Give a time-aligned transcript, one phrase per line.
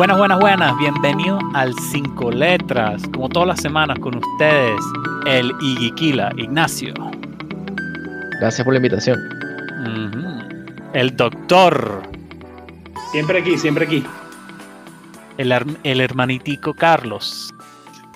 [0.00, 0.78] Buenas, buenas, buenas.
[0.78, 3.02] Bienvenido al Cinco Letras.
[3.12, 4.80] Como todas las semanas con ustedes,
[5.26, 6.94] el Iguiquila, Ignacio.
[8.40, 9.18] Gracias por la invitación.
[10.94, 12.02] El doctor.
[13.12, 14.02] Siempre aquí, siempre aquí.
[15.36, 17.52] El, her- el hermanitico Carlos.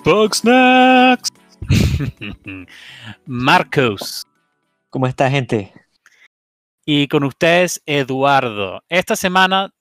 [0.03, 1.31] Bugsnax.
[3.27, 4.25] Marcos.
[4.89, 5.71] ¿Cómo está, gente?
[6.83, 8.81] Y con ustedes, Eduardo.
[8.89, 9.71] Esta semana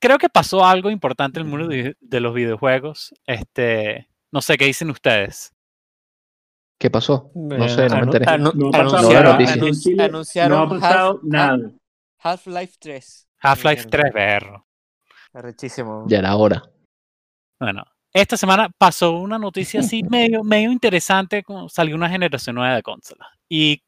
[0.00, 3.14] creo que pasó algo importante en el mundo de, de los videojuegos.
[3.26, 5.52] Este, no sé qué dicen ustedes.
[6.78, 7.30] ¿Qué pasó?
[7.34, 8.26] No Eh, sé, no me enteré.
[8.26, 11.58] anu- anunciaron- no Half- nada.
[12.18, 13.28] Half-Life 3.
[13.40, 14.66] Half-Life Mierda, 3, berro.
[15.32, 16.04] Arrechísimo.
[16.08, 16.62] Ya era hora.
[17.60, 22.74] Bueno, esta semana pasó una noticia así medio, medio interesante, como salió una generación nueva
[22.76, 23.28] de consolas.
[23.48, 23.82] Y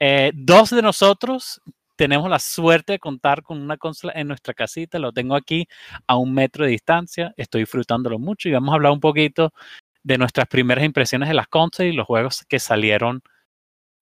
[0.00, 1.60] eh, dos de nosotros
[2.02, 4.98] tenemos la suerte de contar con una consola en nuestra casita.
[4.98, 5.68] Lo tengo aquí
[6.08, 7.32] a un metro de distancia.
[7.36, 9.52] Estoy disfrutándolo mucho y vamos a hablar un poquito
[10.02, 13.22] de nuestras primeras impresiones de las consolas y los juegos que salieron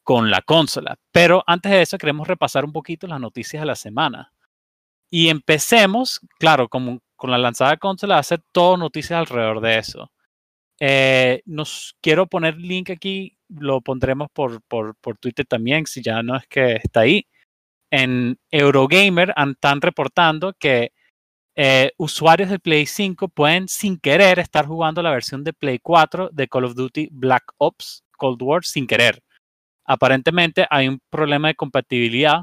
[0.02, 0.96] con la consola.
[1.12, 4.32] Pero antes de eso queremos repasar un poquito las noticias de la semana.
[5.10, 10.10] Y empecemos, claro, como con la lanzada de consola, hacer todo noticias alrededor de eso.
[10.80, 16.22] Eh, nos quiero poner link aquí, lo pondremos por, por, por Twitter también, si ya
[16.22, 17.26] no es que está ahí.
[17.90, 20.92] En Eurogamer están reportando que
[21.56, 26.30] eh, usuarios de Play 5 pueden sin querer estar jugando la versión de Play 4
[26.32, 29.22] de Call of Duty Black Ops Cold War sin querer.
[29.84, 32.42] Aparentemente hay un problema de compatibilidad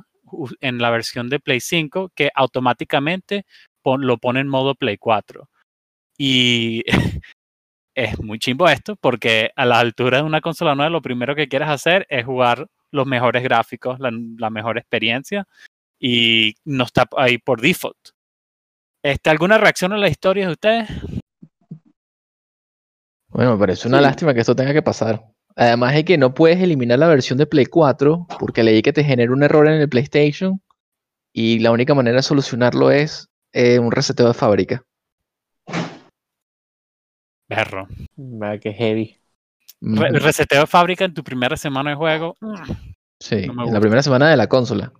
[0.59, 3.45] en la versión de Play 5 que automáticamente
[3.85, 5.49] lo pone en modo Play 4.
[6.17, 6.83] Y
[7.95, 11.47] es muy chimbo esto porque a la altura de una consola nueva lo primero que
[11.47, 15.45] quieres hacer es jugar los mejores gráficos, la, la mejor experiencia
[15.99, 17.97] y no está ahí por default.
[19.03, 20.89] Este, ¿Alguna reacción a la historia de ustedes?
[23.29, 24.03] Bueno, me parece una Sí.
[24.03, 25.23] lástima que esto tenga que pasar.
[25.55, 29.03] Además de que no puedes eliminar la versión de Play 4 porque leí que te
[29.03, 30.61] genera un error en el PlayStation
[31.33, 34.83] y la única manera de solucionarlo es eh, un reseteo de fábrica.
[37.49, 37.87] Berro.
[38.17, 39.17] Va, que heavy.
[39.81, 42.35] Mm, Re- reseteo de fábrica en tu primera semana de juego.
[43.19, 44.91] sí, no en la primera semana de la consola.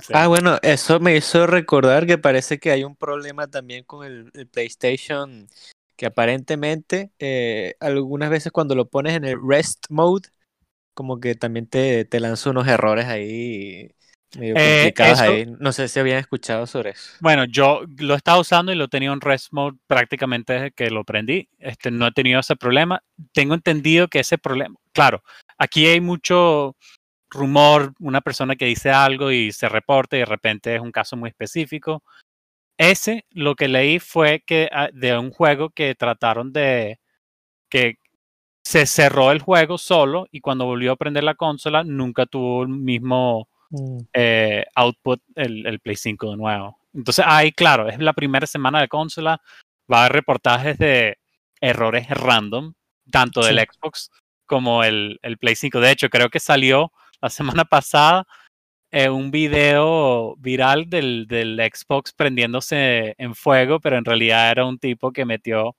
[0.00, 0.14] Sí.
[0.14, 4.30] Ah, bueno, eso me hizo recordar que parece que hay un problema también con el,
[4.34, 5.48] el PlayStation,
[5.96, 10.28] que aparentemente eh, algunas veces cuando lo pones en el rest mode,
[10.94, 13.94] como que también te, te lanza unos errores ahí
[14.40, 15.46] Eh, complicados eso- ahí.
[15.60, 17.12] No sé si habían escuchado sobre eso.
[17.20, 21.04] Bueno, yo lo estaba usando y lo tenía en rest mode prácticamente desde que lo
[21.04, 21.48] prendí.
[21.58, 23.02] Este, no he tenido ese problema.
[23.32, 25.22] Tengo entendido que ese problema, claro,
[25.58, 26.76] aquí hay mucho
[27.30, 31.16] rumor, una persona que dice algo y se reporta y de repente es un caso
[31.16, 32.02] muy específico.
[32.78, 36.98] Ese, lo que leí fue que ah, de un juego que trataron de
[37.70, 37.96] que
[38.64, 42.68] se cerró el juego solo y cuando volvió a prender la consola nunca tuvo el
[42.68, 43.48] mismo
[44.12, 46.78] eh, output el, el Play 5 de nuevo.
[46.94, 49.40] Entonces ahí, claro, es la primera semana de consola,
[49.90, 51.18] va a haber reportajes de
[51.60, 52.74] errores random,
[53.10, 53.58] tanto del.
[53.58, 54.10] Xbox
[54.46, 55.80] como el, el Play 5.
[55.80, 57.30] De hecho, creo que salió la
[57.62, 58.26] semana pasada
[58.90, 64.78] eh, un video viral del, del Xbox prendiéndose en fuego, pero en realidad era un
[64.78, 65.76] tipo que metió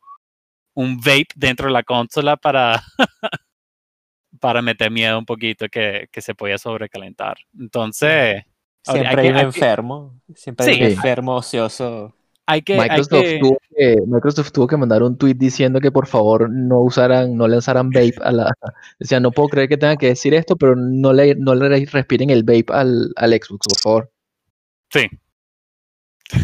[0.74, 2.82] un vape dentro de la consola para,
[4.44, 7.38] para meter miedo un poquito que, que se podía sobrecalentar.
[7.58, 8.44] Entonces,
[8.84, 12.14] Siempre hay un que- enfermo, siempre hay un enfermo ocioso.
[12.46, 15.94] hay que, hay Microsoft, que- tuvo que, Microsoft tuvo que mandar un tweet diciendo que
[15.94, 18.52] por favor no usaran, no lanzaran vape a la.
[19.00, 22.30] Decía, no puedo creer que tenga que decir esto, pero no le, no le respiren
[22.30, 24.12] el vape al, al Xbox, por favor.
[24.92, 25.08] Sí.
[26.34, 26.44] a lo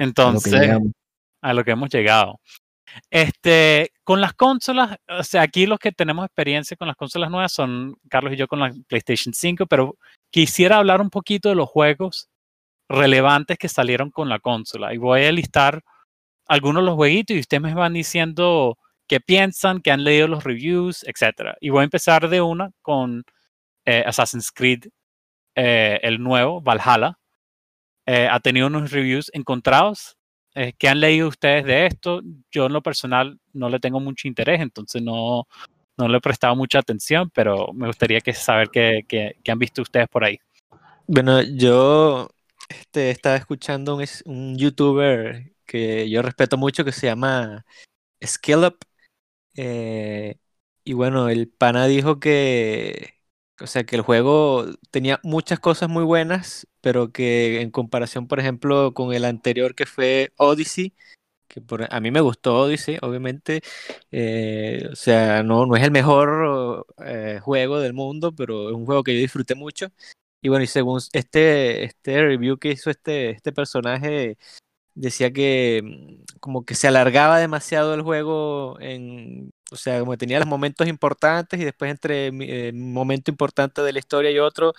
[0.00, 0.70] que Entonces,
[1.42, 2.40] a lo que hemos llegado.
[3.10, 7.52] Este, con las consolas, o sea, aquí los que tenemos experiencia con las consolas nuevas
[7.52, 9.96] son Carlos y yo con la PlayStation 5, pero
[10.30, 12.28] quisiera hablar un poquito de los juegos
[12.88, 14.92] relevantes que salieron con la consola.
[14.94, 15.82] Y voy a listar
[16.48, 18.76] algunos de los jueguitos y ustedes me van diciendo
[19.06, 21.54] qué piensan, qué han leído los reviews, etc.
[21.60, 23.24] Y voy a empezar de una con
[23.84, 24.84] eh, Assassin's Creed,
[25.54, 27.18] eh, el nuevo, Valhalla.
[28.06, 30.16] Eh, ha tenido unos reviews encontrados.
[30.54, 32.20] Eh, ¿Qué han leído ustedes de esto?
[32.50, 35.46] Yo en lo personal no le tengo mucho interés, entonces no,
[35.96, 39.82] no le he prestado mucha atención, pero me gustaría que saber qué, qué- han visto
[39.82, 40.38] ustedes por ahí.
[41.06, 42.28] Bueno, yo
[42.68, 47.64] este, estaba escuchando un, un youtuber que yo respeto mucho que se llama
[48.24, 48.78] Scale Up.
[49.56, 50.36] eh,
[50.84, 53.19] y bueno, el pana dijo que,
[53.60, 58.40] O sea, que el juego tenía muchas cosas muy buenas, pero que en comparación, por
[58.40, 60.94] ejemplo, con el anterior que fue Odyssey,
[61.48, 63.62] que a mí me gustó Odyssey, obviamente,
[64.12, 68.86] eh, o sea, no, no es el mejor eh, juego del mundo, pero es un
[68.86, 69.88] juego que yo disfruté mucho.
[70.42, 74.38] Y bueno, y según este, este review que hizo este, este personaje,
[74.94, 80.38] decía que mm, como que se alargaba demasiado el juego en, o sea, como tenía
[80.38, 84.72] los momentos importantes y después entre eh, momento importante de la historia y otro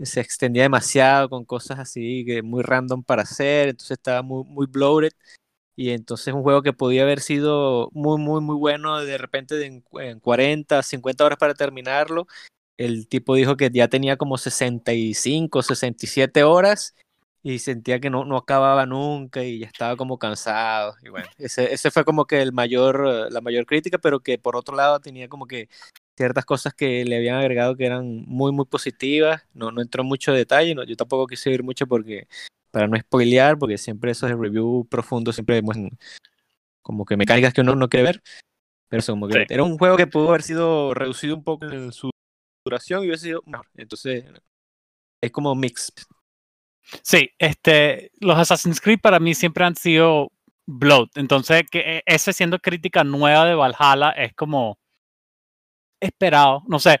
[0.00, 4.66] se extendía demasiado con cosas así que muy random para hacer, entonces estaba muy, muy
[4.66, 5.12] bloated
[5.76, 9.84] y entonces un juego que podía haber sido muy, muy, muy bueno de repente en,
[10.00, 12.26] en 40, 50 horas para terminarlo.
[12.76, 16.94] El tipo dijo que ya tenía como 65, 67 horas
[17.46, 20.96] y sentía que no, no acababa nunca y ya estaba como cansado.
[21.02, 24.56] Y bueno, ese, ese fue como que el mayor, la mayor crítica, pero que por
[24.56, 25.68] otro lado tenía como que
[26.16, 29.42] ciertas cosas que le habían agregado que eran muy, muy positivas.
[29.52, 32.28] No, no entró en mucho detalle, no, yo tampoco quise ir mucho porque
[32.70, 35.60] para no spoilear, porque siempre esos de review profundo siempre
[36.80, 38.22] como que mecánicas que uno no quiere ver.
[38.88, 39.46] Pero eso, como que Sí.
[39.50, 42.08] era un juego que pudo haber sido reducido un poco en su
[42.64, 43.66] duración y hubiese sido mejor.
[43.74, 44.24] Entonces,
[45.20, 45.92] es como mix.
[47.02, 50.30] Sí, este, los Assassin's Creed para mí siempre han sido
[50.66, 51.16] bloat.
[51.16, 54.78] Entonces, que eh, ese siendo crítica nueva de Valhalla es como
[56.00, 56.62] esperado.
[56.68, 57.00] No sé,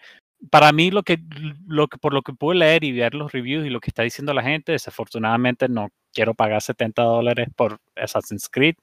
[0.50, 1.18] para mí lo que,
[1.66, 4.02] lo que por lo que pude leer y ver los reviews y lo que está
[4.02, 8.76] diciendo la gente, desafortunadamente no quiero pagar 70 dólares por Assassin's Creed,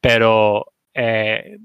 [0.00, 1.58] pero eh,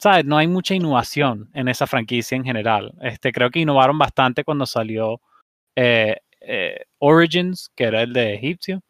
[0.00, 0.24] ¿sabes?
[0.24, 2.94] no hay mucha innovación en esa franquicia en general.
[3.00, 5.20] Este, creo que innovaron bastante cuando salió
[5.76, 6.16] eh,
[6.46, 8.80] eh, Origins, que era el de Egipcio.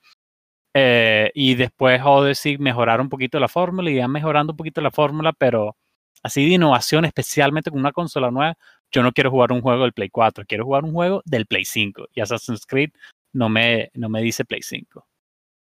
[0.74, 4.90] Eh, y después Odyssey mejoraron un poquito la fórmula y ya mejorando un poquito la
[4.90, 5.74] fórmula, pero
[6.22, 8.54] así de innovación, especialmente con una consola nueva,
[8.92, 11.64] yo no quiero jugar un juego del Play 4, quiero jugar un juego del Play
[11.64, 12.08] 5.
[12.14, 12.90] Y Assassin's Creed
[13.32, 15.06] no me, no me dice Play 5.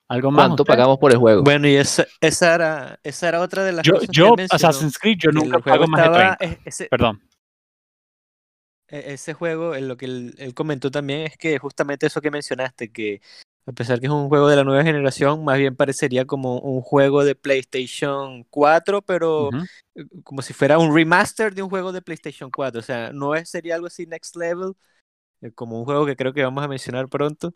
[0.09, 0.47] ¿Algo más?
[0.47, 0.77] ¿Cuánto ustedes?
[0.77, 1.43] pagamos por el juego?
[1.43, 4.55] Bueno, y esa, esa, era, esa era otra de las Yo, cosas que yo mencionó,
[4.55, 6.45] Assassin's Creed, yo que nunca juego pago más de estaba- 30.
[6.55, 7.21] e- ese, Perdón.
[8.91, 12.31] E- ese juego, en lo que él, él comentó también es que justamente eso que
[12.31, 13.21] mencionaste, que
[13.65, 16.81] a pesar que es un juego de la nueva generación, más bien parecería como un
[16.81, 19.51] juego de PlayStation 4, pero
[19.95, 22.79] eh, como si fuera un remaster de un juego de PlayStation 4.
[22.79, 24.73] O sea, no es, sería algo así next level,
[25.41, 27.53] eh, como un juego que creo que vamos a mencionar pronto.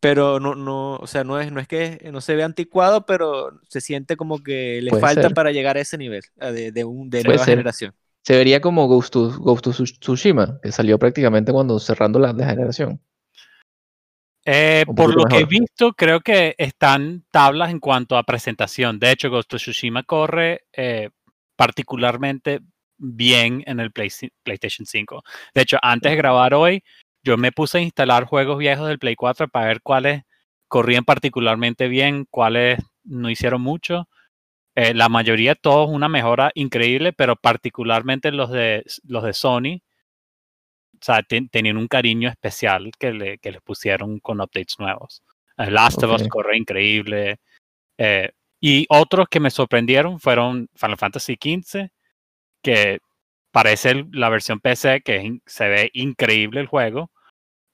[0.00, 3.60] Pero no, no, o sea, no es, no es que no se ve anticuado, pero
[3.68, 5.36] se siente como que le Puede falta ser.
[5.36, 7.56] para llegar a ese nivel, de, de, un, de nueva ser.
[7.56, 7.94] generación.
[8.24, 9.66] Se vería como Ghost of, Ghost
[10.00, 13.00] Tsushima, que salió prácticamente cuando cerrando la, generación.
[14.44, 15.48] Eh, por lo que he mejor.
[15.48, 18.98] visto, creo que están tablas en cuanto a presentación.
[18.98, 21.10] De hecho, Ghost of Tsushima corre eh,
[21.56, 22.60] particularmente
[22.98, 24.10] bien en el Play-
[24.42, 25.22] PlayStation 5.
[25.54, 26.82] De hecho, antes de grabar hoy,
[27.24, 30.22] yo me puse a instalar juegos viejos del Play 4 para ver cuáles
[30.68, 34.08] corrían particularmente bien, cuáles no hicieron mucho.
[34.74, 39.82] Eh, la mayoría, todos una mejora increíble, pero particularmente los de, los de Sony,
[40.94, 45.22] o sea, ten- tenían un cariño especial que, le, que les pusieron con updates nuevos.
[45.56, 47.38] El Last of Us corre increíble.
[47.98, 51.90] eh, y otros que me sorprendieron fueron Final Fantasy XV,
[52.62, 53.00] que
[53.52, 57.10] parece la versión PC, que se ve increíble el juego.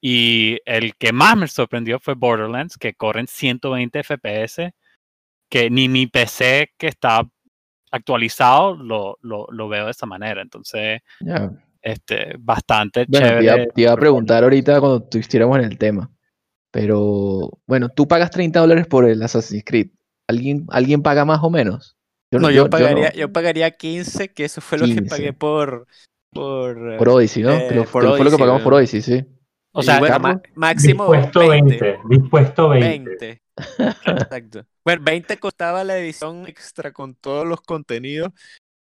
[0.01, 4.72] Y el que más me sorprendió fue Borderlands, que corre en 120 FPS,
[5.48, 7.22] que ni mi PC que está
[7.90, 10.43] actualizado lo, lo, lo veo de esa manera.
[10.43, 11.50] Entonces, Ya.
[11.82, 13.44] este, bastante Bueno, te chévere.
[13.62, 16.10] iba, te iba a preguntar ahorita cuando estuviéramos en el tema.
[16.70, 19.88] Pero bueno, tú pagas 30 dólares por el Assassin's Creed.
[20.28, 21.96] ¿Alguien, ¿alguien paga más o menos?
[22.31, 23.14] No, yo, pagaría, no.
[23.17, 25.08] yo pagaría 15, que eso fue lo que 15.
[25.08, 25.86] pagué por.
[26.31, 27.52] Por, Por Odyssey, ¿no?
[27.52, 28.81] eh, lo- por que fue lo que Odyssey, pagamos por weón.
[28.82, 29.24] Odyssey, sí.
[29.72, 30.19] O sea, bueno,
[30.55, 31.78] máximo dispuesto 20.
[31.81, 32.00] 20.
[32.10, 32.88] Dispuesto 20.
[33.17, 33.43] 20.
[34.06, 34.65] Exacto.
[34.84, 38.32] Bueno, 20 costaba la edición extra con todos los contenidos,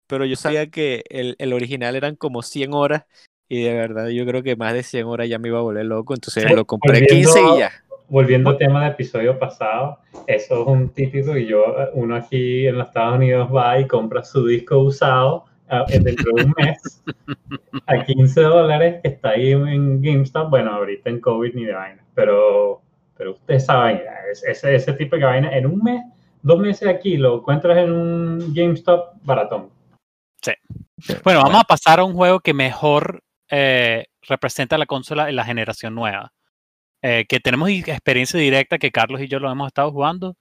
[0.08, 3.04] pero yo sabía que el, el original eran como 100 horas
[3.48, 5.86] y de verdad yo creo que más de 100 horas ya me iba a volver
[5.86, 7.72] loco, entonces Sí, lo compré volviendo- 15 y ya.
[8.12, 11.64] Volviendo al tema del episodio pasado, eso es un típico y yo,
[11.94, 16.44] uno aquí en los Estados Unidos va y compra su disco usado ah, dentro de
[16.46, 17.04] un mes
[17.86, 20.50] a 15 dólares que está ahí en GameStop.
[20.50, 22.82] Bueno, ahorita en COVID ni de vaina, pero,
[23.20, 26.02] pero ustedes saben, es- ese, ese tipo de vaina en un mes,
[26.42, 29.70] dos meses aquí, lo encuentras en un GameStop baratón.
[31.24, 35.44] Bueno, vamos a pasar a un juego que mejor eh, representa la consola en la
[35.44, 36.32] generación nueva.
[37.02, 40.36] Eh, que tenemos experiencia directa que Carlos y yo lo hemos estado jugando.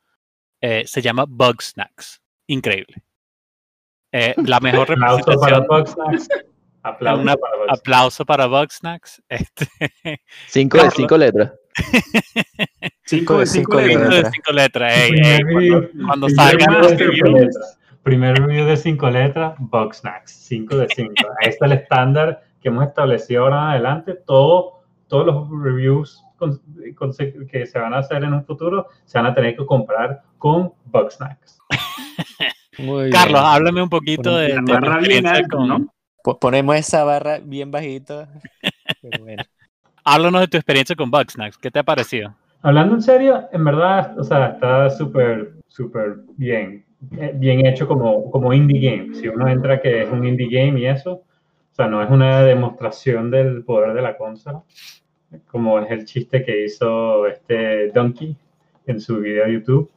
[0.61, 2.21] Eh, se llama Bug Snacks.
[2.47, 3.03] Increíble.
[4.13, 6.47] Eh, la mejor Aplauso para representación.
[6.83, 7.79] Aplauso Una- para Bugsnax.
[7.81, 9.23] Aplauso para Bugsnax.
[9.29, 9.67] Este,
[10.47, 10.95] Cinco Carlos.
[10.97, 11.53] cinco letras.
[13.05, 14.31] Cinco de cinco Cinco de letras.
[14.33, 14.53] cinco de letras.
[14.53, 14.95] cinco letras.
[14.99, 17.79] ey, Primer ey, cuando, salgan review los cinco letras.
[18.03, 21.13] Primer review de cinco letras, Bugsnax, 5 de 5.
[21.43, 24.15] Ahí está el estándar que hemos establecido ahora en adelante.
[24.27, 26.61] Todo, todos los reviews con-
[26.97, 27.13] con-
[27.51, 30.73] que se van a hacer en un futuro se van a tener que comprar con
[30.87, 31.59] Bugsnax.
[32.79, 33.53] Muy Carlos, bien.
[33.53, 35.95] háblame un poquito de, La de tu barra bien alta, con, ¿no?
[36.23, 38.29] Po- Ponemos esa barra bien bajita.
[39.03, 39.43] Pero bueno.
[40.11, 41.59] Háblanos de tu experiencia con Bugsnax.
[41.59, 42.35] ¿Qué te ha parecido?
[42.63, 46.87] Hablando en serio, en verdad, o sea, está súper, súper bien,
[47.19, 49.15] eh, bien hecho como, como indie game.
[49.15, 51.25] Si uno entra que es un indie game y eso, o
[51.73, 54.63] sea, no es una demostración del poder de la consola,
[55.47, 58.35] como es el chiste que hizo este Donkey
[58.87, 59.91] en su video de YouTube.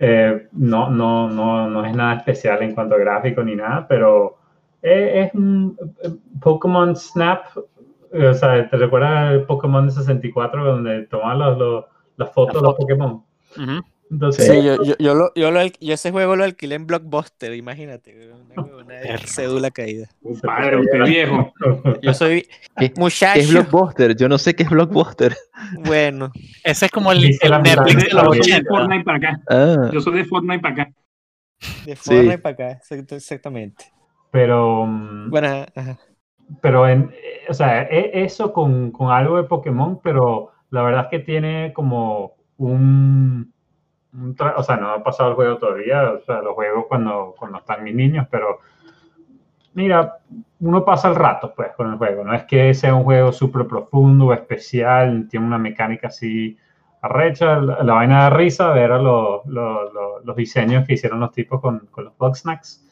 [0.00, 4.36] Eh, no, no, no, no es nada especial en cuanto a gráfico ni nada, pero
[4.82, 6.10] es, es un eh,
[6.42, 7.46] Pokémon Snap
[8.14, 11.84] o sea, ¿te recuerdas el Pokémon de 64 donde tomaban los, los-
[12.16, 12.74] las fotos de los.
[12.76, 13.24] Pokémon?
[14.10, 17.54] Entonces, Sí, yo, yo, yo, lo, yo, lo yo ese juego lo alquilé en Blockbuster,
[17.54, 18.14] imagínate.
[18.54, 20.08] Una, una cédula caída.
[20.42, 21.52] Padre, usted viejo.
[22.02, 22.42] Yo soy
[22.76, 23.40] ¿Qué- ¿Qué muchacho.
[23.40, 24.14] es Blockbuster?
[24.14, 25.34] Yo no sé qué es Blockbuster.
[25.84, 26.30] Bueno,
[26.62, 28.68] Ese es como el, Netflix de los Yo soy de 80.
[28.70, 29.40] Fortnite para acá.
[29.48, 30.92] Ah, Yo soy de Fortnite para acá.
[31.86, 32.10] de Sí.
[32.10, 33.86] Fortnite para acá, exactamente.
[34.30, 35.98] pero, mm, Bueno, ajá, ajá.
[36.60, 41.02] Pero en, eh, o sea, e- eso con, con algo de Pokémon, pero la verdad
[41.04, 43.52] es que tiene como un,
[44.14, 47.58] un o sea, no ha pasado el juego todavía, o sea, lo juego cuando, cuando
[47.58, 48.60] están mis niños, pero
[49.74, 50.18] mira,
[50.60, 53.66] uno pasa el rato pues con el juego, no es que sea un juego súper
[53.66, 56.56] profundo especial, tiene una mecánica así
[57.02, 59.92] arrecha, la, la vaina de risa, ver a los, los,
[60.24, 62.84] los- diseños que hicieron los tipos con, con los Bugsnax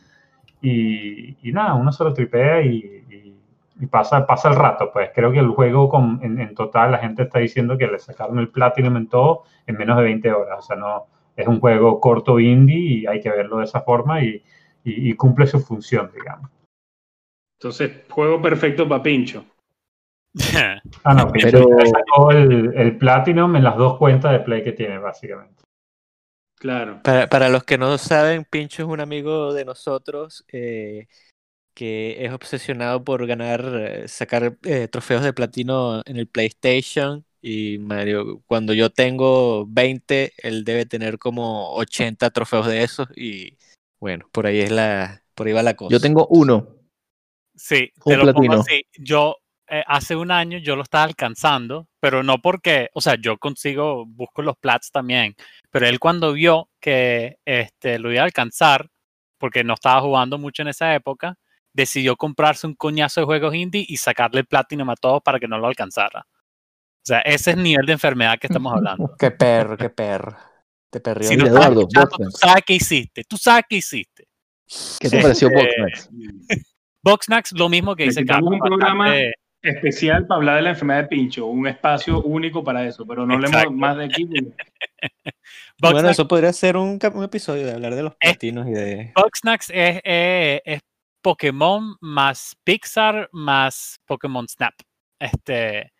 [0.62, 2.76] y, y nada, uno se lo tripea y,
[3.10, 3.31] y-
[3.80, 6.98] y pasa, pasa el rato, pues creo que el juego con- en, en total la
[6.98, 10.58] gente está diciendo que le sacaron el Platinum en todo en menos de 20 horas,
[10.58, 14.22] o sea, no, es un juego corto indie y hay que verlo de esa forma
[14.22, 14.42] y,
[14.84, 16.50] y- y cumple su función, digamos.
[17.58, 19.44] Entonces, juego perfecto para Pincho.
[21.04, 24.72] Ah, no, Pero- pero sacó el, el Platinum en las dos cuentas de Play que
[24.72, 25.62] tiene, básicamente.
[26.58, 27.00] Claro.
[27.02, 31.08] Para, para los que no saben, Pincho es un amigo de nosotros eh,
[31.74, 37.24] que es obsesionado por ganar, eh, sacar eh, trofeos de platino en el PlayStation.
[37.40, 43.08] Y Mario, cuando yo tengo 20, él debe tener como 80 trofeos de esos.
[43.16, 43.56] Y
[44.00, 45.90] bueno, por ahí es la, por ahí va la cosa.
[45.90, 46.68] yo tengo uno.
[47.54, 48.60] Sí, Un te lo pongo platino.
[48.60, 48.82] así.
[48.98, 49.36] Yo
[49.68, 54.04] eh, hace un año yo lo estaba alcanzando, pero no porque, o sea, yo consigo,
[54.06, 55.34] busco los plats también,
[55.70, 58.88] pero él cuando vio que este, lo iba a alcanzar,
[59.38, 61.38] porque no estaba jugando mucho en esa época,
[61.74, 65.48] decidió comprarse un coñazo de juegos indie y sacarle el platinum a todos para que
[65.48, 66.26] no lo alcanzara.
[66.28, 69.10] O sea, ese es el nivel de enfermedad que estamos hablando.
[69.18, 70.36] Qué perro, qué perro.
[70.90, 71.28] Te perrió.
[71.28, 72.38] Si no Eduardo, tú Boxnax.
[72.38, 74.28] sabes qué hiciste, tú sabes qué hiciste.
[75.00, 76.10] ¿Qué te pareció Eh, Boxnax?
[77.02, 78.52] Boxnax, lo mismo que dice Carlos.
[78.52, 81.46] un programa bastante- Especial para hablar de la enfermedad de Pincho.
[81.46, 83.06] Un espacio único para eso.
[83.06, 83.58] Pero no Exacto.
[83.58, 84.28] hablemos más de aquí.
[85.80, 89.12] Bueno, eso podría ser un, un episodio de hablar de los Es- platinos y de.
[89.16, 90.80] Bugsnax es, eh, es
[91.22, 94.74] Pokémon más Pixar más Pokémon Snap.
[95.18, 95.92] Este,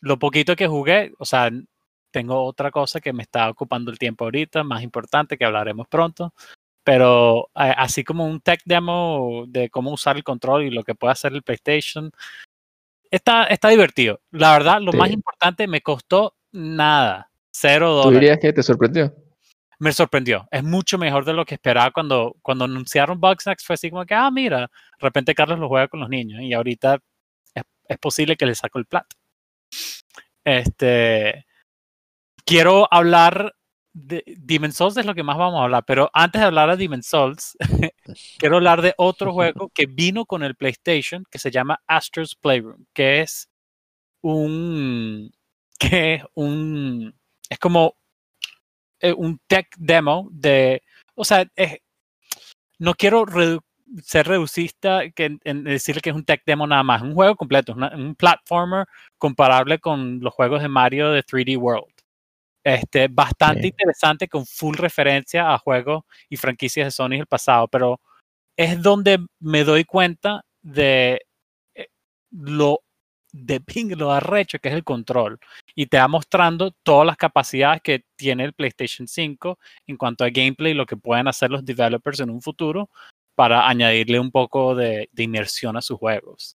[0.00, 1.50] lo poquito que jugué, o sea,
[2.10, 6.32] tengo otra cosa que me está ocupando el tiempo ahorita, más importante, que hablaremos pronto.
[6.84, 10.94] Pero eh, así como un tech demo de cómo usar el control y lo que
[10.94, 12.10] puede hacer el PlayStation,
[13.10, 14.20] está, está divertido.
[14.30, 17.30] La verdad, lo más importante, me costó nada.
[17.50, 19.14] Cero ¿Tú dólares dirías que te sorprendió?
[19.78, 20.46] Me sorprendió.
[20.50, 23.64] Es mucho mejor de lo que esperaba cuando, cuando anunciaron Bugsnax.
[23.64, 24.68] Fue así como que, ah, mira, de
[25.00, 26.98] repente Carlos lo juega con los niños y ahorita
[27.54, 29.16] es, es posible que le saco el plato.
[30.44, 31.46] Este,
[32.44, 33.54] quiero hablar
[33.92, 36.76] de Demon Souls, es lo que más vamos a hablar, pero antes de hablar de
[36.76, 37.56] Demon Souls,
[38.38, 42.86] quiero hablar de otro juego que vino con el PlayStation que se llama Astro's Playroom,
[42.94, 43.50] que es
[44.22, 45.30] un,
[45.78, 47.14] que es un,
[47.50, 47.97] es como
[49.00, 50.82] eh, un tech demo de,
[51.14, 51.78] o sea, es-
[52.78, 53.60] no quiero redu-
[54.02, 57.36] ser reducista que, en, en decirle que es un tech demo nada más, un juego
[57.36, 58.86] completo, una- un platformer
[59.18, 61.92] comparable con los juegos de Mario de 3D World.
[62.64, 63.68] Este, bastante Sí.
[63.68, 68.00] interesante con full referencia a juegos y franquicias de Sony del pasado, pero
[68.56, 71.22] es donde me doy cuenta de
[71.74, 71.86] eh,
[72.30, 72.80] lo
[73.32, 75.38] de ping, lo arrecho que es el control
[75.78, 80.28] y te va mostrando todas las capacidades que tiene el PlayStation 5 en cuanto a
[80.28, 82.90] gameplay lo que pueden hacer los developers en un futuro.
[83.36, 86.56] para añadirle un poco de, inmersión a sus juegos.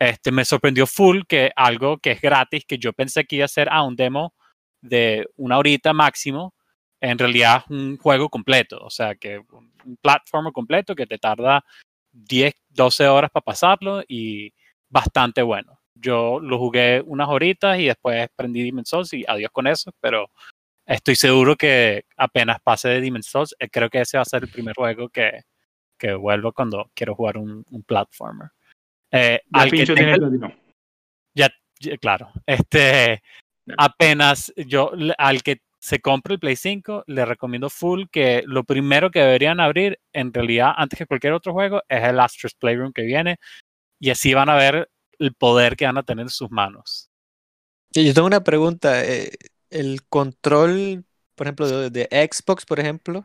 [0.00, 3.48] Este, me sorprendió full que algo que es gratis, que yo pensé que iba a
[3.48, 4.34] ser a un demo
[4.80, 6.52] de una horita máximo,
[7.00, 11.64] en realidad es un juego completo, o sea, que un platformer completo que te tarda
[12.10, 14.52] 10, 12 horas para pasarlo y
[14.88, 15.75] bastante bueno.
[15.98, 20.30] Yo lo jugué unas horitas y después prendí Demon's Souls y adiós con eso, pero
[20.84, 24.44] estoy seguro que apenas pase de Demon's Souls, eh, creo que ese va a ser
[24.44, 25.42] el primer juego que,
[25.98, 28.50] que vuelvo cuando quiero jugar un, un platformer.
[29.10, 30.20] Eh, Ya al que tenga tiene el-
[31.34, 31.50] ya,
[31.80, 32.30] ya, claro.
[32.46, 33.22] Este,
[33.78, 39.10] apenas yo, al que se compre el Play 5, le recomiendo full que lo primero
[39.10, 43.02] que deberían abrir, en realidad, antes que cualquier otro juego, es el Astro's Playroom que
[43.02, 43.36] viene.
[44.00, 47.10] Y así van a ver el poder que van a tener en sus manos.
[47.92, 49.04] Yo tengo una pregunta.
[49.04, 49.32] eh,
[49.70, 51.04] el control,
[51.34, 53.22] por ejemplo, de, de Xbox, por ejemplo,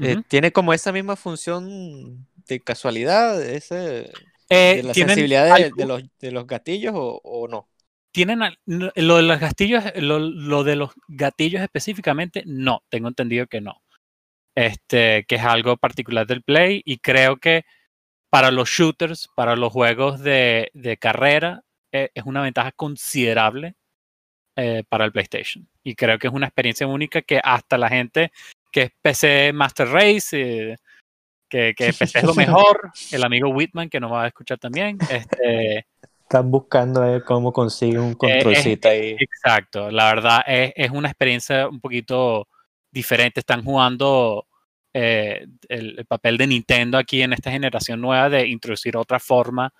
[0.00, 0.16] eh.
[0.28, 4.10] ¿tiene como esa misma función de casualidad, ese,
[4.50, 7.68] Eh, de la sensibilidad de, los, de los gatillos o, o no?
[8.14, 13.60] tienen lo de los gatillos, lo, lo de los gatillos específicamente, no, tengo entendido que
[13.60, 13.82] no.
[14.54, 17.64] Este, que es algo particular del Play y creo que
[18.34, 21.62] para los shooters, para los juegos de, de carrera,
[21.92, 23.76] eh, es una ventaja considerable
[24.56, 25.68] eh, para el PlayStation.
[25.84, 28.32] Y creo que es una experiencia única que hasta la gente
[28.72, 30.76] que es PC Master Race, eh,
[31.48, 34.98] que, que PC es lo mejor, el amigo Whitman que nos va a escuchar también,
[35.08, 35.86] este,
[36.22, 39.14] Están buscando cómo consiguen un controlcito ahí.
[39.16, 42.48] Exacto, la verdad es, es una experiencia un poquito
[42.90, 43.38] diferente.
[43.38, 44.48] Están jugando
[44.94, 49.72] eh, el, el papel de Nintendo aquí en esta generación nueva de introducir otra forma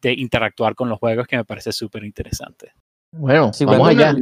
[0.00, 2.72] de interactuar con los juegos que me parece súper interesante.
[3.12, 4.14] Bueno, Sí, vamos allá.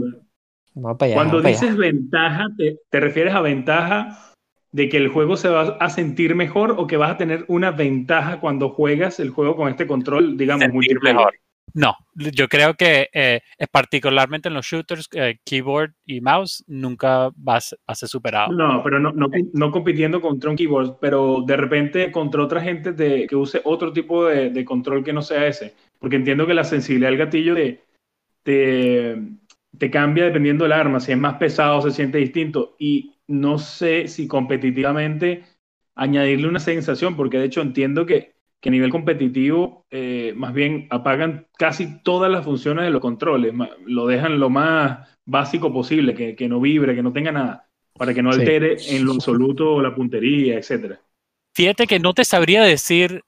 [0.74, 1.14] Vamos para allá.
[1.14, 1.60] Cuando vamos para allá.
[1.60, 4.32] dices ventaja, te, te refieres a ventaja
[4.72, 7.70] de que el juego se va a sentir mejor o que vas a tener una
[7.70, 11.16] ventaja cuando juegas el juego con este control, digamos, Sentir multiplayer.
[11.16, 11.34] mejor.
[11.74, 13.40] No, yo creo que eh,
[13.72, 18.52] particularmente en los shooters, eh, keyboard y mouse nunca va a ser, superado.
[18.52, 23.34] No, pero no, no, compitiendo contra un keyboard, pero de repente contra otra gente que
[23.34, 25.74] use otro tipo de, control que no sea ese.
[25.98, 27.56] Porque entiendo que la sensibilidad del gatillo
[28.44, 31.00] te cambia dependiendo del arma.
[31.00, 32.76] Si es más pesado, se siente distinto.
[32.78, 35.42] Y no sé si competitivamente
[35.96, 38.33] añadirle una sensación, porque de hecho entiendo que,
[38.64, 43.52] que a nivel competitivo, eh, más bien apagan casi todas las funciones de los controles.
[43.84, 48.14] Lo dejan lo más básico posible, que, que no vibre, que no tenga nada para
[48.14, 48.40] que no Sí.
[48.40, 50.98] altere en lo absoluto la puntería, etcétera.
[51.54, 53.22] Fíjate que no te sabría decir,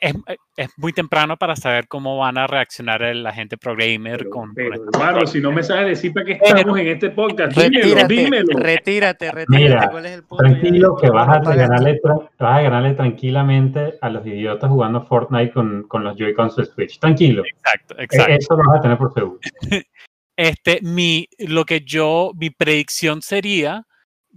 [0.00, 0.14] es,
[0.56, 4.30] es muy temprano para saber cómo van a reaccionar el- la gente pro gamer Pero,
[4.30, 5.28] con, con pero, hermano, control.
[5.28, 8.58] si no me sabes decir para qué Pero- estamos en este podcast, dímelo, Retírate, dímelo.
[8.58, 9.64] retírate, retírate.
[9.64, 10.44] Mira, ¿Cuál es el punto?
[10.44, 15.52] Tranquilo, que vas a, ganarle, tra- vas a ganarle tranquilamente a los idiotas jugando Fortnite
[15.52, 16.98] con, con los Joy-Cons de Switch.
[17.00, 18.32] Tranquilo, Exacto, e- exacto.
[18.34, 19.38] eso lo vas a tener por seguro.
[20.34, 23.84] Este, mi, lo que yo, mi predicción sería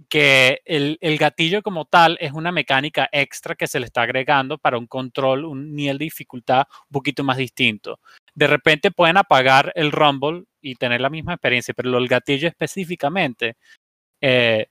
[0.08, 4.58] que el, el gatillo como tal es una mecánica extra que se le está agregando
[4.58, 8.00] para un control, un nivel de dificultad un poquito más distinto.
[8.34, 13.56] De repente pueden apagar el rumble y tener la misma experiencia, pero el gatillo específicamente,
[14.20, 14.68] eh,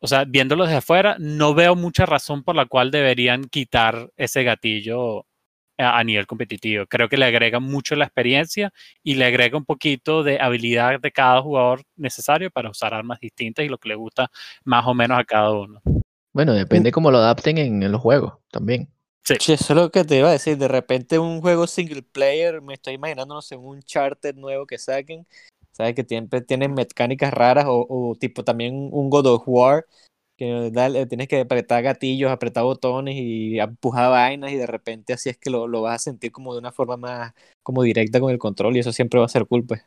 [0.00, 4.44] o sea, viéndolo desde afuera, no veo mucha razón por la cual deberían quitar ese
[4.44, 5.26] gatillo
[5.78, 6.86] a, a nivel competitivo.
[6.86, 11.12] Creo que le agrega mucho la experiencia y le agrega un poquito de habilidad de
[11.12, 14.30] cada jugador necesario para usar armas distintas y lo que le gusta
[14.64, 15.80] más o menos a cada uno.
[16.32, 18.88] Bueno, depende cómo lo adapten en, en los juegos también.
[19.24, 20.56] Sí, eso es lo que te iba a decir.
[20.56, 24.78] De repente un juego single player, me estoy imaginando, no sé, un charter nuevo que
[24.78, 25.26] saquen.
[25.72, 29.84] Sabes que siempre tienen mecánicas raras o, o tipo también un God of War
[30.38, 35.28] que dale, tienes que apretar gatillos, apretar botones y empujar vainas y de repente así
[35.28, 38.30] es que lo, lo vas a sentir como de una forma más como directa con
[38.30, 39.84] el control y eso siempre va a ser cool pues.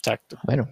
[0.00, 0.36] Exacto.
[0.44, 0.68] Bueno,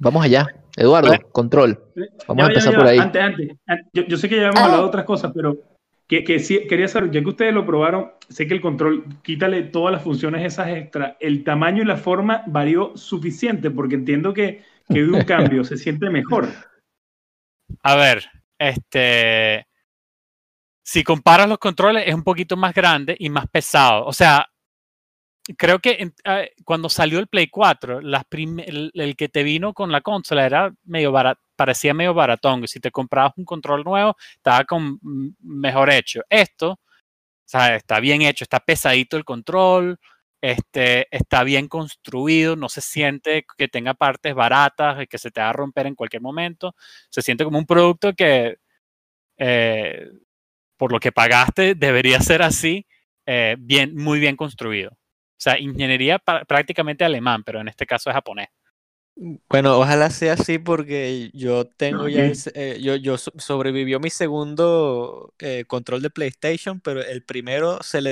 [0.00, 0.46] vamos allá.
[0.76, 1.28] Eduardo, Bueno.
[1.30, 1.78] control.
[2.26, 2.98] Vamos Ya a ya empezar por ahí.
[2.98, 5.56] Antes, antes, an- yo, yo sé que ya hemos hablado de otras cosas, pero
[6.06, 9.62] que, que sí, quería saber, ya que ustedes lo probaron, sé que el control, quítale
[9.62, 14.62] todas las funciones esas extra, el tamaño y la forma varió suficiente, porque entiendo que,
[14.88, 16.48] que de un cambio se siente mejor.
[17.82, 19.66] A ver, este.
[20.82, 24.06] Si comparas los controles, es un poquito más grande y más pesado.
[24.06, 24.46] O sea,
[25.56, 30.00] creo que eh, cuando salió el Play 4, las el, que te vino con la
[30.00, 32.66] consola era medio barat, parecía medio baratón.
[32.68, 34.98] Si te comprabas un control nuevo, estaba con
[35.40, 36.22] mejor hecho.
[36.28, 36.78] Esto, o
[37.44, 39.98] sea, está bien hecho, está pesadito el control,
[40.50, 45.40] este, está bien construido, no se siente que tenga partes baratas y que se te
[45.40, 46.74] va a romper en cualquier momento.
[47.10, 48.58] Se siente como un producto que
[49.38, 50.08] eh,
[50.76, 52.86] por lo que pagaste, debería ser así,
[53.26, 54.90] eh, bien, muy bien construido.
[54.92, 58.48] O sea, ingeniería prácticamente alemán, pero en este caso es japonés.
[59.48, 64.10] Bueno, ojalá sea así porque yo tengo ya, el eh, yo, yo so- sobrevivió mi
[64.10, 68.10] segundo eh, control de PlayStation, pero el primero se le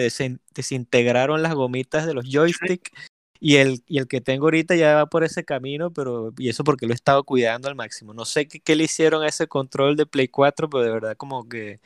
[0.55, 2.91] desintegraron las gomitas de los joystick
[3.39, 6.65] y el, y el que tengo ahorita ya va por ese camino, pero y eso
[6.65, 8.15] porque lo he estado cuidando al máximo.
[8.15, 11.17] No sé qué, qué le hicieron a ese control de Play 4, pero de verdad
[11.19, 11.81] como que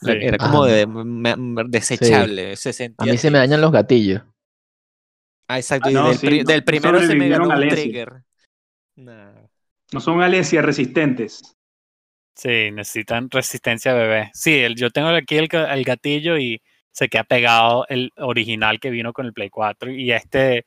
[0.00, 0.10] Sí.
[0.10, 3.46] era como Ah, de, me- me- desechable, se A sentía mí se me así.
[3.48, 4.22] dañan los gatillos.
[5.46, 7.48] Ah, exacto, Ah, y no, del, sí, pri- no- del no primero se me sobrevivieron
[7.48, 8.12] ganó al un trigger.
[8.96, 9.32] Nah.
[9.92, 11.42] No son Alesia resistentes.
[12.34, 14.30] Sí, necesitan resistencia bebé.
[14.34, 18.80] Sí, el, yo tengo aquí el, ga- el gatillo y se queda pegado el original
[18.80, 19.90] que vino con el Play 4.
[19.92, 20.66] Y este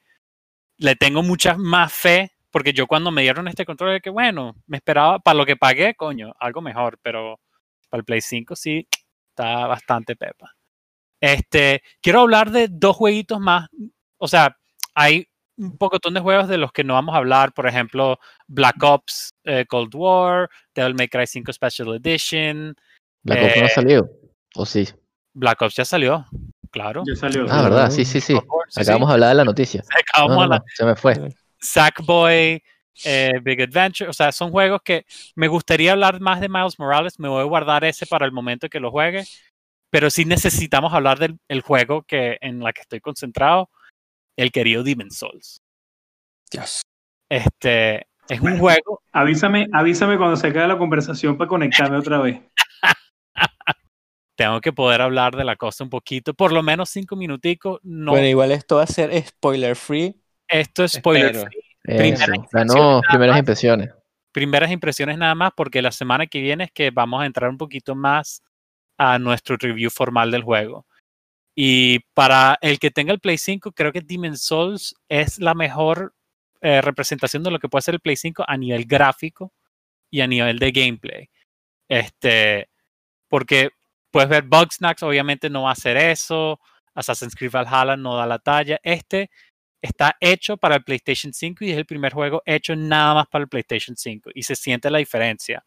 [0.78, 4.56] le tengo mucha más fe, porque yo cuando me dieron este control, de que bueno,
[4.68, 7.40] me esperaba para lo que pagué, coño, algo mejor, pero
[7.90, 8.88] para el Play 5 sí
[9.30, 10.54] está bastante pepa.
[11.20, 13.68] Este, quiero hablar de dos jueguitos más.
[14.18, 14.56] O sea,
[14.94, 15.28] hay
[15.58, 19.34] un pocotón de juegos de los que no vamos a hablar, por ejemplo, Black Ops
[19.44, 22.76] eh, Cold War, Devil May Cry 5 Special Edition,
[23.24, 24.10] La cosa no ha Eh, salido.
[24.56, 24.88] ¿O sí?
[25.34, 26.26] Black Ops ya salió,
[26.72, 27.04] claro.
[27.08, 27.46] Ya salió.
[27.50, 27.90] Ah, ¿verdad?
[27.92, 28.34] Sí, sí, sí.
[28.34, 29.10] Cold War, sí, Acabamos sí.
[29.10, 29.84] de hablar de la noticia.
[30.14, 31.36] Acabamos No, de no, se me fue.
[31.60, 32.64] Sackboy,
[33.06, 37.20] eh, Big Adventure, o sea, son juegos que me gustaría hablar más de Miles Morales,
[37.20, 39.24] me voy a guardar ese para el momento que lo juegue,
[39.90, 43.70] pero sí necesitamos hablar del el juego que en la que estoy concentrado,
[44.38, 45.62] el querido Demon Souls.
[46.50, 46.82] Dios.
[47.30, 52.42] Este es un juego, Avísame, avísame cuando se acabe la conversación para conectarme otra vez.
[54.36, 58.12] tengo que poder hablar de la cosa un poquito, por lo menos cinco minuticos, no,
[58.12, 60.16] Bueno, igual esto va a ser spoiler free.
[60.48, 61.50] esto es spoiler espero.
[61.50, 62.26] free, Eso.
[62.26, 63.90] Primeras Ganó primeras impresiones.
[64.32, 67.58] primeras impresiones nada más, porque la semana que viene es que vamos a entrar un
[67.58, 68.42] poquito más
[68.98, 70.86] a nuestro review formal del juego.
[71.60, 76.14] Y para el que tenga el Play 5, creo que Demon's Souls es la mejor
[76.62, 79.52] eh, representación de lo que puede ser el Play 5 a nivel gráfico
[80.12, 81.30] y a nivel de gameplay.
[81.90, 82.70] Este,
[83.28, 83.72] porque
[84.12, 86.60] puedes ver Bugsnax, obviamente no va a hacer eso.
[86.94, 88.80] Assassin's Creed Valhalla no da la talla.
[88.84, 89.32] Este
[89.82, 93.42] está hecho para el PlayStation 5 y es el primer juego hecho nada más para
[93.44, 95.66] el PlayStation 5 y se siente la diferencia.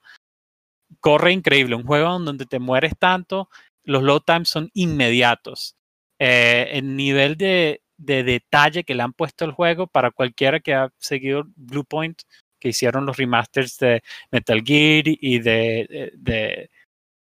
[1.01, 3.49] Corre increíble, un juego donde te mueres tanto,
[3.83, 5.77] los load times son inmediatos.
[6.21, 10.75] Eh, el nivel de, de detalle que le han puesto al juego para cualquiera que
[10.75, 12.23] ha seguido Bluepoint,
[12.61, 16.71] que hicieron los remasters de Metal Gear y de, de,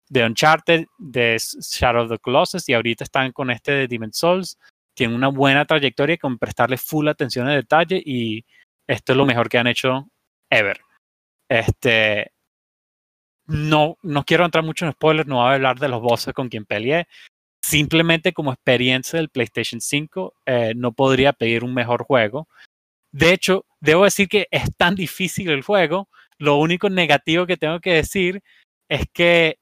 [0.10, 4.58] de, Uncharted, de Shadow of the Colossus y ahorita están con este de Demon's Souls
[4.96, 8.46] tiene una buena trayectoria con prestarle full atención al detalle y
[8.88, 10.08] esto es lo mejor que han hecho
[10.50, 10.80] ever.
[11.50, 12.32] Este,
[13.46, 16.50] no, no quiero entrar mucho en spoilers, no voy a hablar de los bosses con
[16.50, 17.08] quien peleé.
[17.68, 22.48] Simplemente como experiencia del PlayStation 5, eh, no podría pedir un mejor juego.
[23.12, 26.08] De hecho, debo decir que es tan difícil el juego.
[26.38, 28.44] Lo único negativo que tengo que decir
[28.88, 29.58] es que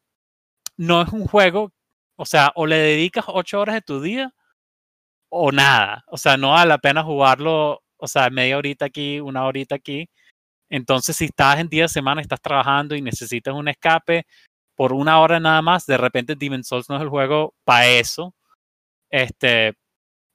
[0.76, 1.72] no es un juego,
[2.18, 4.34] o sea, o le dedicas ocho horas de tu día
[5.30, 6.04] o nada.
[6.08, 10.10] O sea, no vale la pena jugarlo, o sea, media horita aquí, una horita aquí.
[10.70, 14.26] Entonces, si estás en día de semana, estás trabajando y necesitas un escape
[14.76, 18.34] por una hora nada más, de repente Demon's Souls no es el juego para eso.
[19.10, 19.74] Este,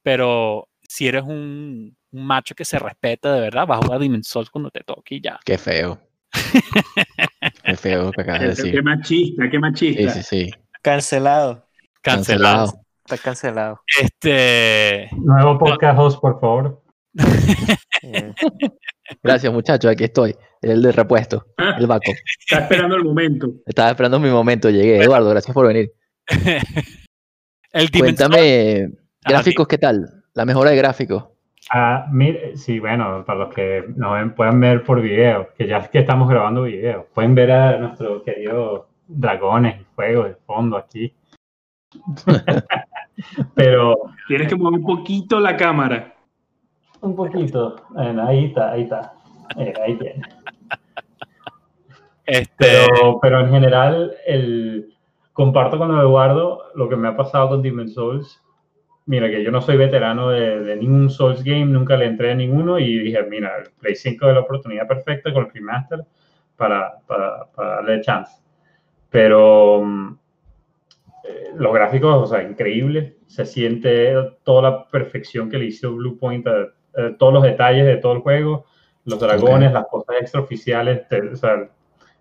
[0.03, 4.27] pero si eres un, un macho que se respeta de verdad, vas a jugar Demon's
[4.27, 5.39] Souls cuando te toque y ya.
[5.45, 5.99] Qué feo.
[7.63, 8.71] Qué feo lo que acabas de Qué, decir.
[8.73, 10.09] qué machista, qué Sí, machista.
[10.13, 10.51] sí, sí.
[10.81, 11.65] Cancelado.
[12.01, 12.73] Cancelado.
[13.05, 13.81] Está cancelado.
[13.99, 16.83] Este, Nuevo podcast host, por favor.
[19.23, 19.91] Gracias, muchachos.
[19.91, 20.35] Aquí estoy.
[20.61, 21.45] El de repuesto.
[21.77, 22.11] El vaco.
[22.39, 23.47] Está esperando el momento.
[23.65, 24.69] Estaba esperando mi momento.
[24.69, 25.01] Llegué.
[25.01, 25.91] Eduardo, gracias por venir.
[27.73, 28.89] el Cuéntame,
[29.23, 30.23] Ajá, gráficos, ¿qué tal?
[30.33, 31.25] La mejora de gráficos.
[31.71, 35.77] Ah, mire, sí, bueno, para los que nos ven, puedan ver por video, que ya
[35.77, 40.77] es que estamos grabando video, pueden ver a nuestros queridos dragones y fuego de fondo
[40.77, 41.13] aquí.
[43.55, 43.95] Pero
[44.27, 46.15] Tienes que mover un poquito la cámara.
[47.01, 49.13] Un poquito, bueno, ahí está, ahí está,
[49.57, 50.21] Eh, ahí tiene.
[52.25, 54.93] este, Pero, pero en general, el,
[55.33, 58.41] comparto con Eduardo lo que me ha pasado con Demon's Souls.
[59.05, 62.35] Mira, que yo no soy veterano de, de ningún Souls game, nunca le entré a
[62.35, 66.01] ninguno y dije, mira, el Play 5 es la oportunidad perfecta con el remaster
[66.55, 68.33] para, para, para darle chance.
[69.09, 70.17] Pero mm,
[71.23, 73.13] eh, los gráficos, o sea, increíbles.
[73.27, 77.97] Se siente toda la perfección que le hizo Bluepoint, a, a todos los detalles de
[77.97, 78.65] todo el juego,
[79.05, 81.69] los dragones, las cosas extraoficiales, te- o sea,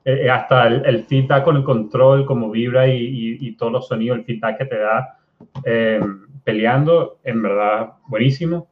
[0.04, 3.88] eh, hasta el, el, feedback con el control, como vibra y, y, y todos los
[3.88, 5.18] sonidos, el feedback que te da
[5.64, 6.00] eh,
[6.44, 8.68] peleando, en verdad, buenísimo.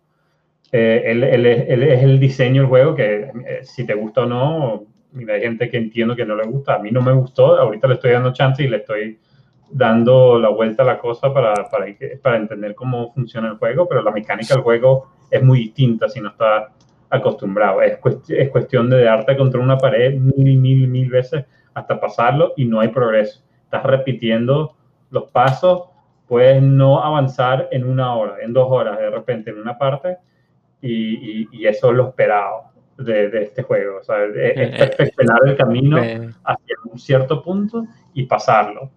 [0.72, 4.22] Eh, él, él, es, él, es, el diseño del juego, que eh, si te gusta
[4.22, 6.74] o no, mira, hay gente que entiendo que no le gusta.
[6.74, 9.18] A mí no me gustó, ahorita le estoy dando chance y le estoy
[9.70, 11.86] dando la vuelta a la cosa para, para,
[12.22, 16.20] para entender cómo funciona el juego, pero la mecánica del juego es muy distinta si
[16.20, 16.72] no está
[17.10, 17.82] acostumbrado.
[17.82, 22.00] Es, cuest es cuestión de darte contra una pared mil y mil, mil veces hasta
[22.00, 23.42] pasarlo y no hay progreso.
[23.64, 24.76] Estás repitiendo
[25.10, 25.88] los pasos,
[26.26, 30.16] puedes no avanzar en una hora, en dos horas de repente en una parte
[30.80, 32.64] y, y, y eso es lo esperado
[32.98, 33.98] de, de este juego.
[33.98, 38.90] O sea, es, es perfeccionar el camino hacia un cierto punto y pasarlo.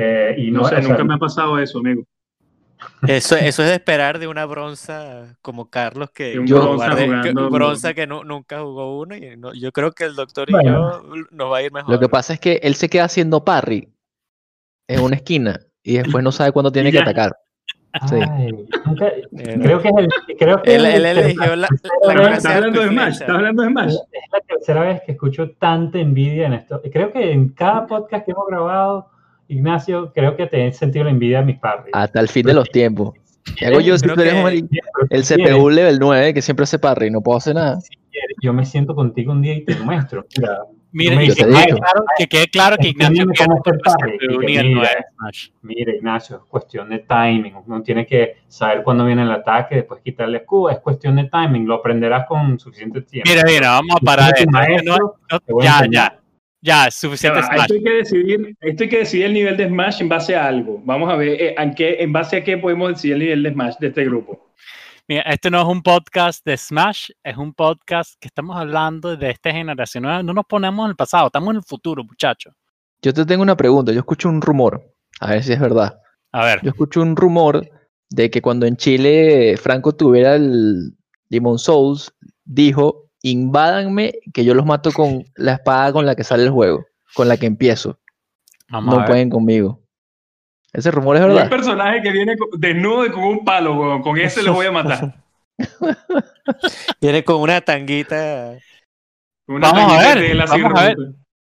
[0.00, 2.04] Eh, y no, no sé, o sea, nunca me ha pasado eso, amigo.
[3.08, 7.94] Eso, eso es de esperar de una bronza como Carlos, que, yo, bronza, que, bronza
[7.94, 9.16] que no, nunca jugó uno.
[9.16, 11.90] Y no, yo creo que el doctor bueno, y yo nos va a ir mejor.
[11.90, 13.88] Lo que pasa es que él se queda haciendo parry
[14.86, 17.36] en una esquina y después no sabe cuándo tiene que atacar.
[18.08, 18.16] Sí.
[18.30, 18.52] Ay,
[18.86, 21.66] nunca, creo que es el, creo que él, él eligió la,
[22.04, 23.12] la, la ¿Estás hablando de Smash?
[23.14, 23.94] ¿Estás hablando de Smash?
[24.12, 26.80] Es la tercera vez que escucho tanta envidia en esto.
[26.92, 29.10] Creo que en cada podcast que hemos grabado
[29.48, 31.90] Ignacio, creo que te he sentido la envidia de mis padres.
[31.92, 33.14] Hasta el fin de los tiempos.
[33.56, 34.68] ¿Qué hago yo si tú eres el,
[35.10, 37.80] el CPU level 9 que siempre hace parry y no puedo hacer nada?
[37.80, 40.26] Si quieres, yo me siento contigo un día y te muestro.
[40.36, 40.58] Mira,
[40.90, 43.26] Mira, y que quede, claro, que quede claro que Ignacio
[45.62, 47.54] Mira, Ignacio, es cuestión de timing.
[47.66, 50.70] Uno tiene que saber cuándo viene el ataque, después quitarle escudo.
[50.70, 51.66] Es cuestión de timing.
[51.66, 53.30] Lo aprenderás con suficiente tiempo.
[53.30, 54.34] Mira, mira, vamos a parar
[54.84, 55.14] no,
[55.62, 56.18] ya, ya.
[56.60, 57.60] Ya, es suficiente Smash.
[57.60, 60.46] Esto hay, que decidir, esto hay que decidir el nivel de Smash en base a
[60.46, 60.80] algo.
[60.84, 63.52] Vamos a ver eh, en, qué, en base a qué podemos decidir el nivel de
[63.52, 64.52] Smash de este grupo.
[65.06, 69.30] Mira, este no es un podcast de Smash, es un podcast que estamos hablando de
[69.30, 70.02] esta generación.
[70.02, 72.52] No, no nos ponemos en el pasado, estamos en el futuro, muchachos.
[73.00, 73.92] Yo te tengo una pregunta.
[73.92, 74.82] Yo escucho un rumor,
[75.20, 76.00] a ver si es verdad.
[76.32, 76.60] A ver.
[76.62, 77.68] Yo escucho un rumor
[78.10, 80.94] de que cuando en Chile Franco tuviera el
[81.28, 82.12] Demon Souls,
[82.44, 86.86] dijo invádanme que yo los mato con la espada con la que sale el juego,
[87.14, 87.98] con la que empiezo.
[88.70, 89.80] Vamos no pueden conmigo.
[90.72, 91.44] Ese rumor es verdad.
[91.44, 94.02] Un personaje que viene desnudo y con un palo, weón.
[94.02, 95.24] Con ese lo voy a matar.
[97.00, 98.58] viene con una tanguita.
[99.46, 100.96] Una vamos tanguita a ver, la vamos a ver.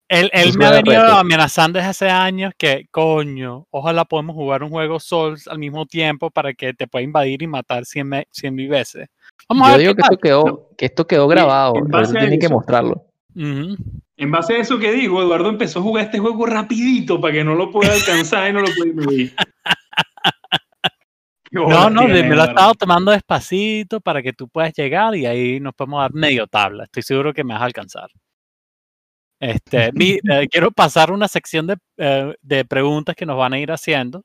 [0.08, 4.68] Él, él me ha venido amenazando desde hace años que, coño, ojalá podamos jugar un
[4.68, 9.08] juego Souls al mismo tiempo para que te pueda invadir y matar 100 mil veces.
[9.48, 12.48] Vamos Yo a ver digo que esto, quedó, que esto quedó grabado, pero tiene que
[12.48, 13.06] mostrarlo.
[13.34, 13.76] Uh -huh.
[14.16, 17.44] En base a eso que digo, Eduardo empezó a jugar este juego rapidito para que
[17.44, 19.34] no lo pueda alcanzar y no lo pueda medir.
[21.52, 25.26] No, no, tiene, me lo he estado tomando despacito para que tú puedas llegar y
[25.26, 26.84] ahí nos podemos dar medio tabla.
[26.84, 28.08] Estoy seguro que me vas a alcanzar.
[29.38, 33.58] Este, mi, eh, quiero pasar una sección de, eh, de, preguntas que nos van a
[33.58, 34.24] ir haciendo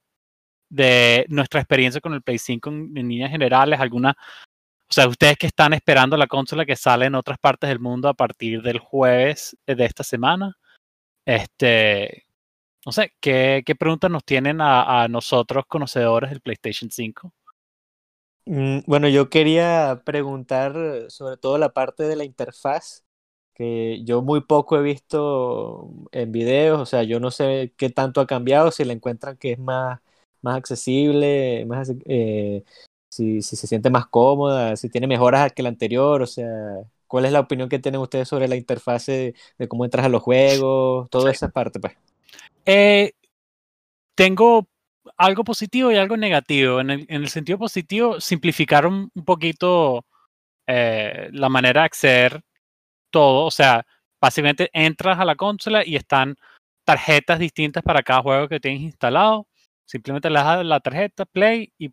[0.69, 4.15] de nuestra experiencia con el Play 5 en, en líneas generales, alguna
[4.89, 8.07] o sea, ustedes que están esperando la consola que sale en otras partes del mundo
[8.07, 10.57] a partir del jueves de esta semana,
[11.25, 12.25] este,
[12.85, 17.33] no sé, ¿qué, preguntas nos tienen a, a, nosotros conocedores del PlayStation 5?
[18.45, 20.73] Mm, bueno, yo quería preguntar
[21.09, 23.03] sobre todo la parte de la interfaz,
[23.53, 28.21] que yo muy poco he visto en videos, o sea, yo no sé qué tanto
[28.21, 29.99] ha cambiado, si la encuentran que es más,
[30.41, 31.91] más accesible, más...
[32.05, 32.63] Eh,
[33.09, 36.47] si, si, se siente más cómoda, si tiene mejoras que la anterior, o sea,
[37.07, 40.09] ¿cuál es la opinión que tienen ustedes sobre la interfase de, de cómo entras a
[40.09, 41.95] los juegos, toda esa parte, pues?
[42.65, 43.13] Eh,
[44.15, 44.67] tengo
[45.17, 46.81] algo positivo y algo negativo.
[46.81, 50.05] En el, en el sentido positivo, simplificaron un poquito
[50.67, 52.41] eh, la manera de acceder
[53.11, 53.85] todo, o sea,
[54.21, 56.35] básicamente entras a la consola y están
[56.85, 59.47] tarjetas distintas para cada juego que tienes instalado.
[59.85, 61.91] Simplemente le das la tarjeta, play y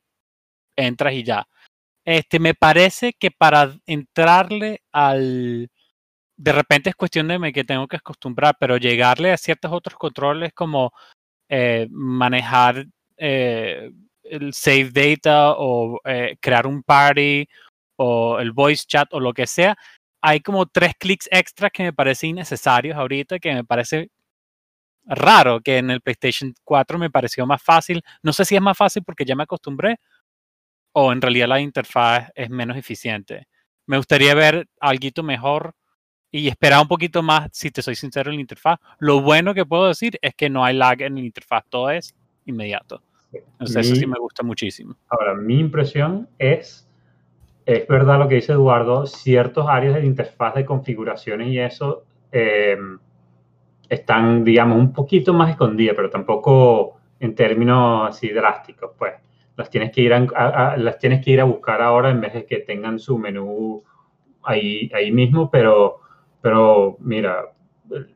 [0.76, 1.46] entras y ya.
[2.04, 5.70] Este, me parece que para entrarle al...
[6.36, 10.52] De repente es cuestión de que tengo que acostumbrar, pero llegarle a ciertos otros controles
[10.52, 10.92] como
[11.48, 13.92] eh, manejar eh,
[14.24, 17.46] el save data o eh, crear un party
[17.96, 19.76] o el voice chat o lo que sea,
[20.22, 24.10] hay como tres clics extras que me parecen innecesarios ahorita, que me parece
[25.04, 28.02] raro, que en el PlayStation 4 me pareció más fácil.
[28.22, 29.98] No sé si es más fácil porque ya me acostumbré,
[30.94, 33.48] o en realidad la interfaz es menos eficiente.
[33.86, 35.74] Me gustaría ver algo mejor
[36.30, 38.78] y esperar un poquito más, si te soy sincero, en la interfaz.
[38.98, 42.14] Lo bueno que puedo decir es que no hay lag en la interfaz, todo es
[42.46, 43.02] inmediato.
[43.32, 44.96] Entonces, mi, eso sí me gusta muchísimo.
[45.08, 46.88] Ahora, mi impresión es,
[47.66, 52.04] es verdad lo que dice Eduardo, ciertos áreas de la interfaz de configuraciones y eso,
[52.30, 52.78] eh,
[53.88, 59.14] están, digamos, un poquito más escondidas, pero tampoco en términos así drásticos, pues.
[59.56, 62.44] Las tienes que ir a, las tienes que ir a buscar ahora en vez de
[62.44, 63.84] que tengan su menú
[64.42, 66.00] ahí, ahí mismo, pero,
[66.40, 67.52] pero mira,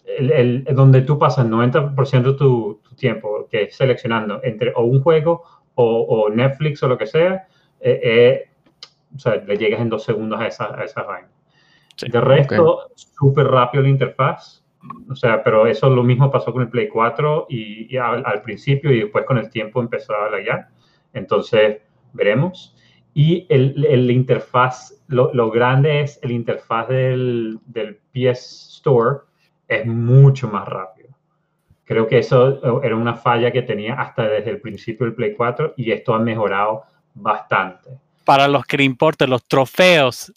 [0.04, 5.02] el, donde tú pasas 90% de tu, tu, tiempo, que es seleccionando entre o un
[5.02, 7.46] juego o, Netflix o lo que sea,
[7.80, 8.50] eh, eh,
[9.14, 11.28] o sea, le llegas en dos segundos a esa, a esa vaina.
[12.00, 14.64] de resto, súper rápido la interfaz.
[15.10, 19.00] O sea, pero eso lo mismo pasó con el Play 4 y, al, principio y
[19.00, 20.68] después con el tiempo empezó a lagar.
[21.18, 22.74] Entonces, veremos.
[23.14, 29.18] Y el, el interfaz, lo, lo, grande es el interfaz del, del PS Store
[29.66, 31.08] es mucho más rápido.
[31.84, 35.74] Creo que eso era una falla que tenía hasta desde el principio del Play 4
[35.76, 36.82] y esto ha mejorado
[37.14, 37.90] bastante.
[38.24, 40.32] Para los que le importen los trofeos,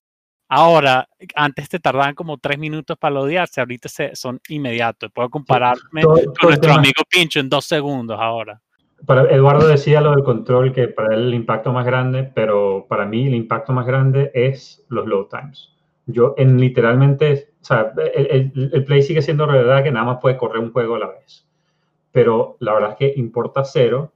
[0.48, 5.12] ahora, antes te tardaban como tres minutos para lodearse, ahorita se, son inmediatos.
[5.12, 8.62] Puedo compararme con nuestro amigo Pincho en dos segundos ahora.
[9.08, 13.28] Eduardo decía lo del control, que para él el impacto más grande, pero para mí
[13.28, 15.74] el impacto más grande es los load times.
[16.06, 20.38] Yo en literalmente, o sea, el, el, Play sigue siendo realidad que nada más puede
[20.38, 21.48] correr un juego a la vez.
[22.12, 24.12] Pero la verdad es que importa cero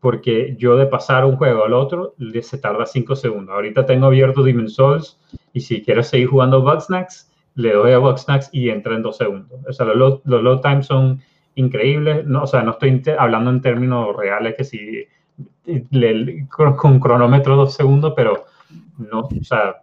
[0.00, 3.54] porque yo de pasar un juego al otro se tarda cinco segundos.
[3.54, 5.18] Ahorita tengo abierto Demon's Souls
[5.52, 9.60] y si quiero seguir jugando Bugsnax, le doy a Bugsnax y entra en dos segundos.
[9.68, 11.20] O sea, los, los load times son
[11.54, 12.26] increíbles.
[12.26, 15.06] No, o sea, no estoy hablando en términos reales que si
[15.90, 18.44] le, con, cronómetro dos segundos, pero
[18.98, 19.82] no, o sea,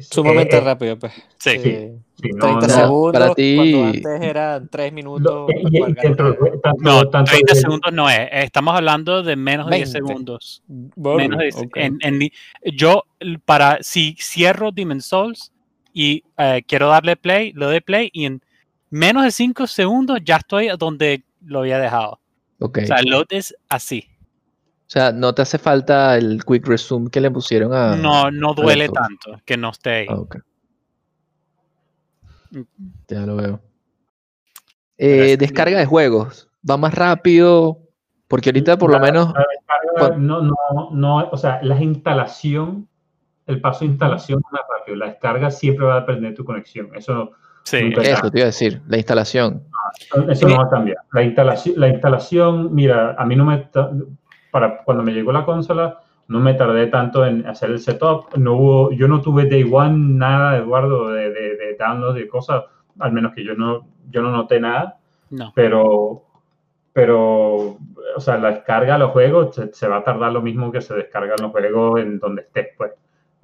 [0.00, 1.12] Sumamente eh, eh, rápido, pues.
[1.38, 1.58] Sí.
[1.58, 1.90] sí.
[2.20, 3.12] 30 segundos.
[3.12, 3.74] Para ti...
[3.74, 5.50] Antes eran 3 minutos.
[6.78, 8.28] no, 30 segundos no es.
[8.32, 10.62] Estamos hablando de menos de 10 segundos.
[10.96, 12.30] menos de, en, en,
[12.72, 13.04] yo,
[13.44, 15.52] para si cierro Demon's Souls
[15.92, 18.42] y eh, quiero darle play, lo doy play y en
[18.94, 22.20] menos de 5 segundos ya estoy donde lo había dejado.
[22.60, 22.84] Okay.
[22.84, 24.08] O sea, el load es así.
[24.86, 27.96] O sea, no te hace falta el quick resume que le pusieron a.
[27.96, 30.06] No, no duele tanto que no esté ahí.
[30.08, 30.22] Ah,
[32.52, 32.62] mm.
[33.08, 33.60] Ya lo veo.
[34.96, 36.48] Eh, descarga de juegos.
[36.68, 37.80] Va más rápido.
[38.28, 39.34] Porque ahorita por lo menos.
[40.16, 42.88] no, no, no, o sea, la instalación,
[43.46, 44.96] el paso de instalación es más rápido.
[44.96, 46.90] La descarga siempre va a depender de tu conexión.
[46.94, 47.32] Eso.
[47.64, 49.62] Sí, eso te iba a decir, la instalación.
[50.28, 50.98] Eso no va a cambiar.
[51.12, 53.68] La instalación, la instalación, mira, a mí no me
[54.50, 58.36] para cuando me llegó la consola, no me tardé tanto en hacer el setup.
[58.36, 62.64] No hubo, yo no tuve day one nada, Eduardo, de, de, de download de cosas,
[62.98, 64.98] al menos que yo no, yo no noté nada.
[65.30, 65.52] No.
[65.54, 66.22] Pero,
[66.92, 67.78] pero,
[68.16, 70.94] o sea, la descarga de los juegos se, va a tardar lo mismo que se
[70.94, 72.92] descargan los juegos en donde estés, pues.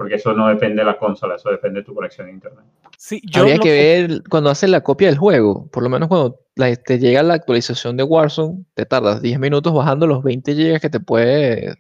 [0.01, 2.65] Porque eso no depende de la consola, eso depende de tu conexión a internet.
[2.97, 6.41] Sí, yo Habría que ver cuando haces la copia del juego, por lo menos cuando
[6.55, 10.89] te llega la actualización de Warzone, te tardas 10 minutos bajando los 20 GB que
[10.89, 11.75] te puede,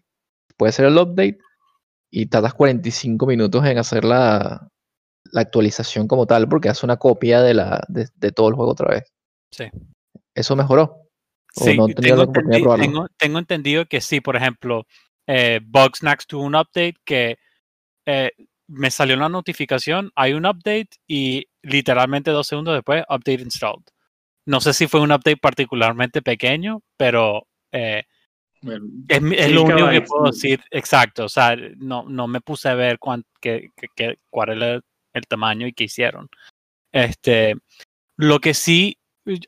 [0.58, 1.38] puede ser el update
[2.10, 4.68] y tardas 45 minutos en hacer la,
[5.32, 8.90] la actualización como tal, porque hace una copia de, la, de, todo el juego otra
[8.90, 9.10] vez.
[9.50, 9.64] Sí.
[10.34, 11.08] ¿Eso mejoró?
[11.54, 12.30] Sí, tengo, entendido,
[13.16, 14.86] tengo, entendido que sí, por ejemplo,
[15.26, 17.38] eh, Bugsnax tuvo un update que
[18.06, 18.30] eh,
[18.68, 23.82] me salió una notificación, hay un update y literalmente dos segundos después, update installed.
[24.46, 28.04] No sé si fue un update particularmente pequeño, pero eh,
[29.08, 31.24] es, lo único que puedo decir exacto.
[31.24, 33.24] O sea, no, no me puse a ver cuán,
[34.30, 34.80] cuál era
[35.12, 36.28] el, tamaño y qué hicieron.
[36.92, 37.56] Este,
[38.16, 38.98] lo que sí,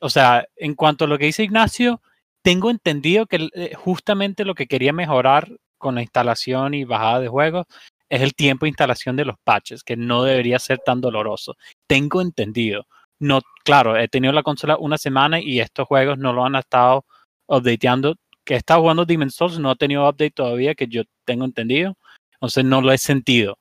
[0.01, 2.01] o sea, en cuanto a lo que dice Ignacio,
[2.41, 7.27] tengo entendido que eh, justamente lo que quería mejorar con la instalación y bajada de
[7.27, 7.65] juegos
[8.13, 11.55] es el tiempo de instalación de los patches, que no debería ser tan doloroso.
[11.87, 12.85] Tengo entendido
[13.23, 17.05] no, claro, he tenido la consola una semana y estos juegos no lo han estado
[17.47, 18.15] updateando.
[18.43, 21.95] Que he jugando Demon's Souls, no ha tenido update todavía, que yo tengo entendido.
[22.33, 23.57] Entonces no lo he sentido.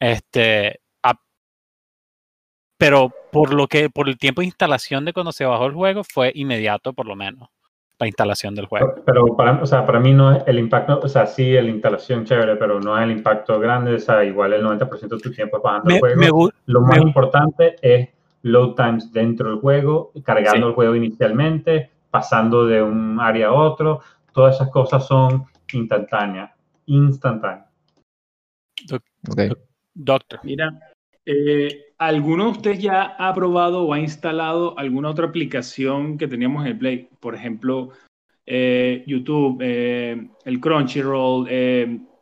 [0.00, 0.80] Este,
[2.78, 6.02] pero por lo que, por el tiempo de instalación de cuando se bajó el juego,
[6.04, 7.48] fue inmediato por lo menos
[7.98, 8.94] la instalación del juego.
[9.04, 12.24] Pero, para, o sea, para mí no es el impacto, o sea, sí, la instalación
[12.24, 15.58] chévere, pero no es el impacto grande, o sea, igual el 90% de tu tiempo
[15.58, 16.50] es bajando el juego.
[16.66, 18.08] lo más importante es
[18.42, 24.00] load times dentro del juego, cargando el juego inicialmente, pasando de un área a otro,
[24.32, 26.50] todas esas cosas son instantáneas,
[26.86, 27.66] instantáneas.
[29.94, 30.40] Doctor.
[30.42, 30.78] Mira,
[31.26, 36.64] eh, ¿alguno de ustedes ya ha probado o ha instalado alguna otra aplicación que teníamos
[36.64, 37.08] en el Play?
[37.20, 37.90] Por ejemplo,
[38.46, 41.48] eh, YouTube, eh, el Crunchyroll,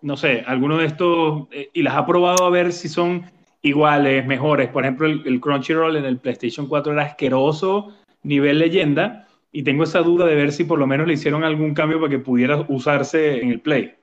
[0.03, 3.25] no sé, alguno de estos, y las ha probado a ver si son
[3.63, 4.69] iguales, mejores.
[4.69, 10.01] Por ejemplo, el, Crunchyroll en el PlayStation 4 era asqueroso nivel leyenda y tengo esa
[10.01, 13.41] duda de ver si por lo menos le hicieron algún cambio para que pudiera usarse
[13.41, 13.95] en el Play.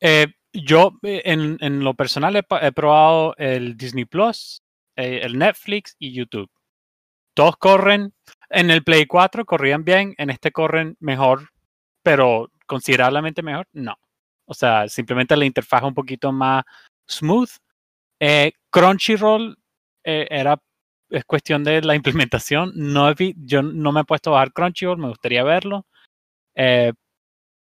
[0.00, 0.26] Eh,
[0.62, 4.62] yo, eh, en, en lo personal, he, probado el Disney Plus,
[4.96, 6.50] eh, el Netflix y YouTube.
[7.34, 8.14] Todos corren,
[8.50, 11.50] en el Play 4 corrían bien, en este corren mejor,
[12.02, 13.96] pero considerablemente mejor, no.
[14.46, 16.64] O sea, simplemente la interfaz un poquito más
[17.08, 17.50] smooth.
[18.20, 19.58] Eh, Crunchyroll
[20.02, 20.62] era,
[21.10, 21.94] es cuestión de la
[22.30, 22.72] implementación.
[22.74, 25.86] No he yo no me he puesto a bajar Crunchyroll, me gustaría verlo.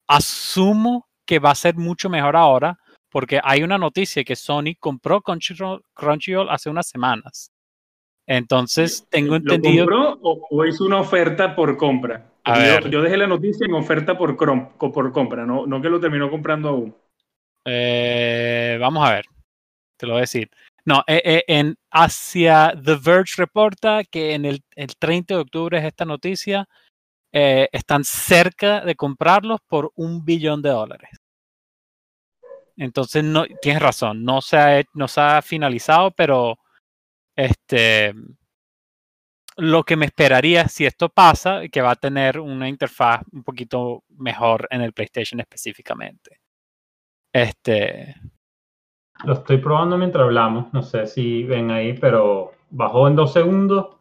[0.08, 2.80] Asumo que va a ser mucho mejor ahora,
[3.12, 7.52] porque hay una noticia que Sony compró Crunchyroll, Crunchyroll hace unas semanas.
[8.26, 9.86] Entonces, tengo ¿Lo entendido.
[9.86, 12.32] compró o, o hizo una oferta por compra?
[12.46, 12.90] A yo, ver.
[12.90, 16.32] yo dejé la noticia en oferta por, crom- por compra, no, no que lo terminó
[16.32, 16.96] comprando aún.
[17.64, 19.26] Eh, vamos a ver,
[19.98, 20.50] te lo voy a decir.
[20.84, 25.78] No, eh, eh, en hacia The Verge reporta que en el, el 30 de octubre
[25.78, 26.68] es esta noticia.
[27.32, 31.19] están cerca de comprarlos por un billón de dólares.
[32.80, 36.58] Entonces, no, tienes razón, no se ha, no se ha finalizado, pero
[37.36, 38.14] este,
[39.58, 44.06] lo que me esperaría si esto pasa, que va a tener una interfaz un poquito
[44.18, 46.40] mejor en el PlayStation específicamente.
[47.34, 48.16] Este,
[49.26, 50.74] Lo estoy probando mientras hablamos.
[50.74, 53.98] No sé si ven ahí, pero bajó en dos segundos.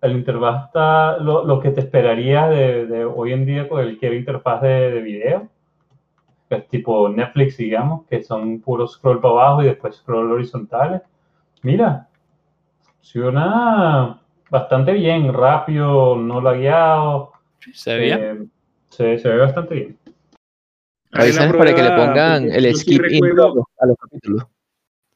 [0.00, 5.02] El interfaz está lo, que te esperaría de, hoy en día con cualquier interfaz de
[5.02, 5.50] video.
[6.48, 11.00] Que es tipo Netflix, digamos, que son puro scroll para abajo y después scroll horizontales.
[11.62, 12.08] Mira,
[12.96, 14.20] funciona
[14.50, 17.32] bastante bien, rápido, no lagueado.
[17.72, 18.20] ¿se ve bien?
[18.22, 18.46] eh,
[18.90, 19.98] se, se ve bastante bien.
[21.12, 24.46] Avísales para que le pongan el yo sí skip intro a los- capítulos.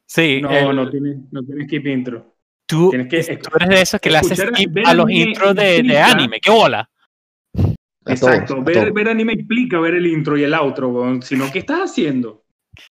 [0.05, 2.33] Sí, No, el- no tiene, no tiene skip intro.
[2.65, 5.83] tú, tienes que tú eres de esos que le haces skip a los intros de,
[5.83, 6.39] de anime.
[6.39, 6.89] ¡Qué bola!
[8.09, 8.93] A Exacto, todos, a ver, todos.
[8.93, 11.21] ver anime implica ver el intro y el outro, weón.
[11.21, 12.43] sino ¿qué estás haciendo?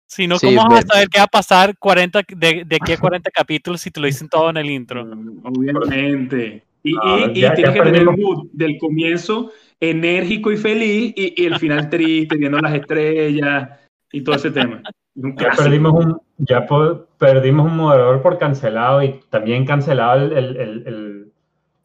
[0.07, 2.75] Si no, Sí, ¿cómo vas ve- a saber qué va a pasar 40, de, de
[2.75, 5.01] aquí a 40 capítulos si te lo dicen todo en el intro?
[5.43, 6.63] Obviamente.
[6.83, 8.37] Y, Ah, y- y ya- tienes ya que tener el perdimos.
[8.37, 13.69] mood del comienzo enérgico y feliz y, y el final triste, viendo las estrellas
[14.11, 14.81] y todo ese tema.
[15.15, 16.65] Ya perdimos un, ya
[17.17, 21.18] perdimos un moderador por cancelado y también cancelado el, el, el, el,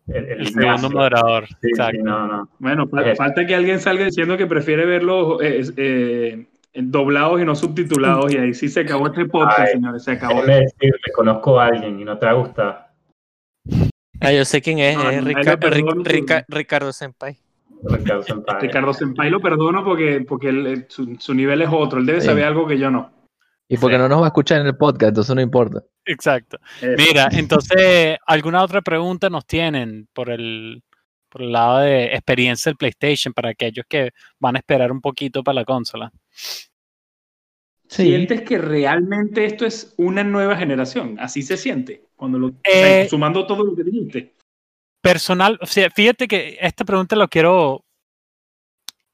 [0.09, 1.47] el- el El segundo moderador.
[1.49, 2.03] Sí, sí, Exacto.
[2.03, 2.49] no, no.
[2.59, 7.55] Bueno, Es- falta que alguien salga diciendo que prefiere verlos eh, eh, doblados y no
[7.55, 9.73] subtitulados y ahí sí se acabó este podcast, Ay.
[9.75, 10.35] señores, se acabó.
[10.43, 12.91] Déjame decirte, conozco a alguien y no te va a gustar.
[14.21, 17.37] Ah, yo sé quién es, No, es Rica- lo perdono Ric- por- Rica- Ricardo Senpai.
[17.83, 18.61] Ricardo Senpai.
[18.61, 22.21] Ricardo Senpai lo perdono porque, porque él- él- su, su nivel es otro, él debe
[22.21, 22.27] Sí.
[22.29, 23.11] saber algo que yo no.
[23.69, 24.03] Y porque Sí.
[24.03, 25.83] no nos va a escuchar en el podcast, entonces no importa.
[26.05, 26.59] Exacto.
[26.83, 30.83] Mira, entonces, ¿alguna otra pregunta nos tienen por el,
[31.31, 35.43] por el lado de experiencia del PlayStation para aquellos que van a esperar un poquito
[35.43, 36.13] para la consola?
[37.89, 41.17] ¿Sientes que realmente esto es una nueva generación?
[41.21, 42.05] Así se siente.
[42.17, 44.35] Cuando lo, Eh, sumando todo lo que dijiste.
[45.01, 47.85] Personal, o sea, fíjate que esta pregunta lo quiero,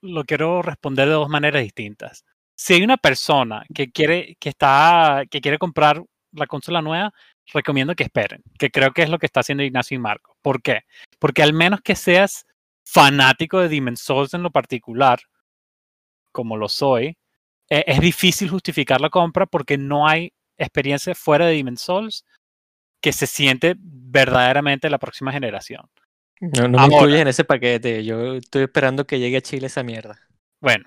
[0.02, 2.24] lo quiero responder de dos maneras distintas.
[2.60, 7.10] Si hay una persona que quiere, que está, que quiere comprar la consola nueva,
[7.54, 10.36] recomiendo que esperen, que creo que es lo que está haciendo Ignacio y Marco.
[10.42, 10.82] ¿Por qué?
[11.18, 12.44] Porque al menos que seas
[12.84, 15.20] fanático de Demon's Souls en lo particular,
[16.32, 17.16] como lo soy,
[17.70, 22.26] eh, es difícil justificar la compra porque no hay experiencia fuera de Demon's Souls
[23.00, 25.88] que se siente verdaderamente la próxima generación.
[26.40, 26.94] No, no me Ahora.
[26.94, 28.04] incluyes en ese paquete.
[28.04, 30.29] Yo estoy esperando que llegue a Chile esa mierda.
[30.60, 30.84] Bueno,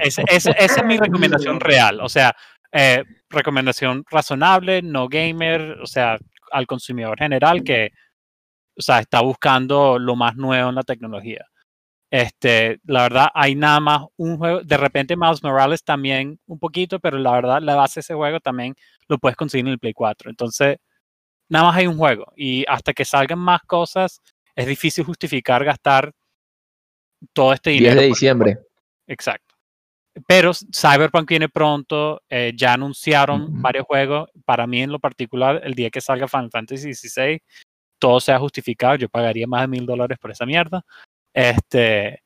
[0.00, 2.00] ese- esa es mi recomendación real.
[2.00, 2.34] O sea,
[2.72, 6.18] eh, recomendación razonable, no gamer, o sea,
[6.52, 7.90] al consumidor general que
[8.76, 11.46] o sea, está buscando lo más nuevo en la tecnología.
[12.10, 14.62] Este, la verdad, hay nada más un juego.
[14.64, 18.40] De repente, Miles Morales también un poquito, pero la verdad, la base de ese juego
[18.40, 18.74] también
[19.06, 20.28] lo puedes conseguir en el Play 4.
[20.28, 20.78] Entonces,
[21.48, 22.32] nada más hay un juego.
[22.36, 24.20] Y hasta que salgan más cosas,
[24.56, 26.10] es difícil justificar gastar
[27.32, 28.00] todo este 10 dinero.
[28.00, 28.58] de por- diciembre.
[29.06, 29.54] Exacto.
[30.28, 34.30] Pero Cyberpunk viene pronto, eh, ya anunciaron varios juegos.
[34.44, 37.42] Para mí, en lo particular, el día que salga Final Fantasy XVI,
[37.98, 38.94] todo sea justificado.
[38.94, 40.84] Yo pagaría más de mil dólares por esa mierda.
[41.32, 42.22] Este,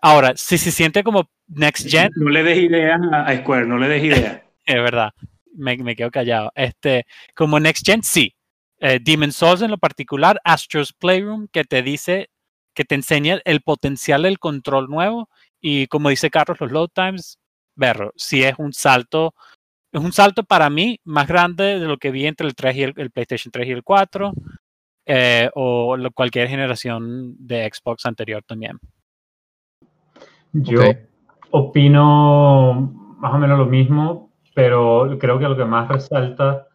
[0.00, 3.88] ahora, si se siente como Next Gen, No le des ideas a, Square, no le
[3.88, 4.42] des ideas.
[4.64, 5.10] es verdad,
[5.54, 6.52] me, me quedo callado.
[6.54, 8.32] Este, como Next Gen, sí.
[8.78, 12.30] Eh, Demon's Souls en lo particular, Astro's Playroom, que te dice,
[12.74, 15.28] que te enseña el potencial del control nuevo.
[15.62, 17.38] Y como dice Carlos, los load times,
[17.76, 19.32] verlo, sí es un salto,
[19.92, 22.82] es un salto para mí más grande de lo que vi entre el 3 y
[22.82, 24.32] el, el PlayStation 3 y el 4.
[25.06, 28.78] eh, o lo- cualquier generación de Xbox anterior también.
[30.52, 30.96] Yo Ok.
[31.50, 32.74] opino
[33.18, 36.68] más o menos lo mismo, pero creo que lo que más resalta,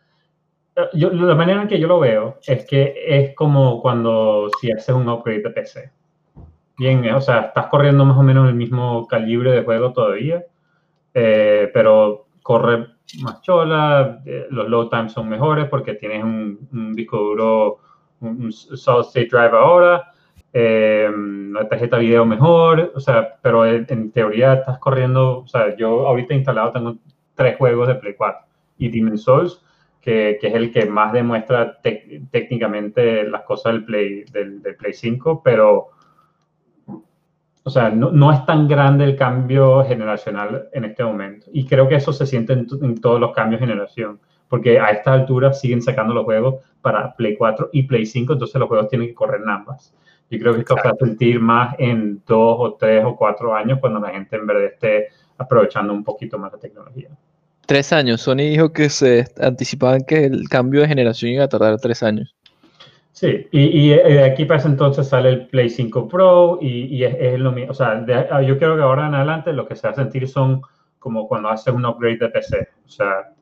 [0.76, 4.72] eh, yo, la manera en que yo lo veo es que es como cuando si
[4.72, 5.92] haces un upgrade de PC.
[6.78, 10.46] Bien, o sea, estás corriendo más o menos el mismo calibre de juego todavía,
[11.14, 12.88] eh, pero corre
[13.22, 17.80] más chola, eh, los load times son mejores porque tienes un, un disco duro,
[18.20, 20.12] un, un solid state drive ahora,
[20.54, 21.10] eh,
[21.70, 26.36] tarjeta video mejor, o sea, pero en, en teoría estás corriendo, o sea, yo ahorita
[26.36, 26.98] instalado tengo
[27.34, 28.46] tres juegos de Play 4
[28.78, 29.64] y Demon's Souls,
[30.00, 34.94] que, que es el que más demuestra técnicamente las cosas del Play, del, del Play
[34.94, 35.90] 5, pero,
[37.68, 41.48] o sea, no, no es tan grande el cambio generacional en este momento.
[41.52, 44.80] Y creo que eso se siente en, to- en todos los cambios de generación, porque
[44.80, 48.70] a estas alturas siguen sacando los juegos para Play 4 y Play 5, entonces los
[48.70, 49.94] juegos tienen que correr en ambas.
[50.30, 53.54] Yo creo que esto se va a sentir más en dos o tres o cuatro
[53.54, 55.08] años cuando la gente en verdad esté
[55.38, 57.10] aprovechando un poquito más la tecnología.
[57.66, 58.22] Tres años.
[58.22, 62.34] Sony dijo que se anticipaban que el cambio de generación iba a tardar tres años.
[63.20, 66.86] Sí, y, y, eh, de aquí para ese entonces sale el Play 5 Pro y,
[66.96, 67.72] y es, es lo mismo.
[67.72, 69.96] O sea, de- ah, yo creo que ahora en adelante lo que se va a
[69.96, 70.62] sentir son
[71.00, 72.68] como cuando haces un upgrade de PC.
[72.86, 73.34] O sea,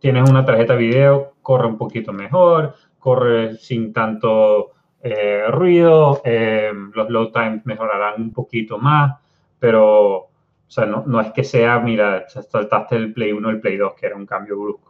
[0.00, 7.10] tienes una tarjeta video, corre un poquito mejor, corre sin tanto eh, ruido, eh, los
[7.10, 9.18] load times mejorarán un poquito más,
[9.58, 10.30] pero o
[10.68, 14.06] sea, no, no es que sea, mira, saltaste el Play 1 el Play 2, que
[14.06, 14.87] era un cambio brusco.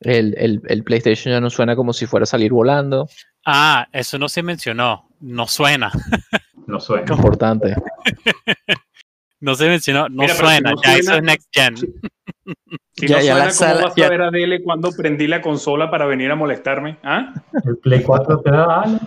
[0.00, 3.08] El, el- el PlayStation ya no suena como si fuera a salir volando.
[3.44, 5.90] Ah, eso no se mencionó, no suena,
[6.66, 7.14] No suena.
[7.14, 7.74] Importante.
[9.40, 11.76] no se mencionó, no Mira, pero si suena, no ya eso es Next Gen.
[11.76, 11.86] Si
[13.08, 15.26] Ya- no ya la suena, ¿cómo sala- vas ya- a ver a Dele cuando prendí
[15.28, 16.98] la consola para venir a molestarme?
[17.02, 17.32] ¿Ah?
[17.64, 19.00] El Play 4 te da alas.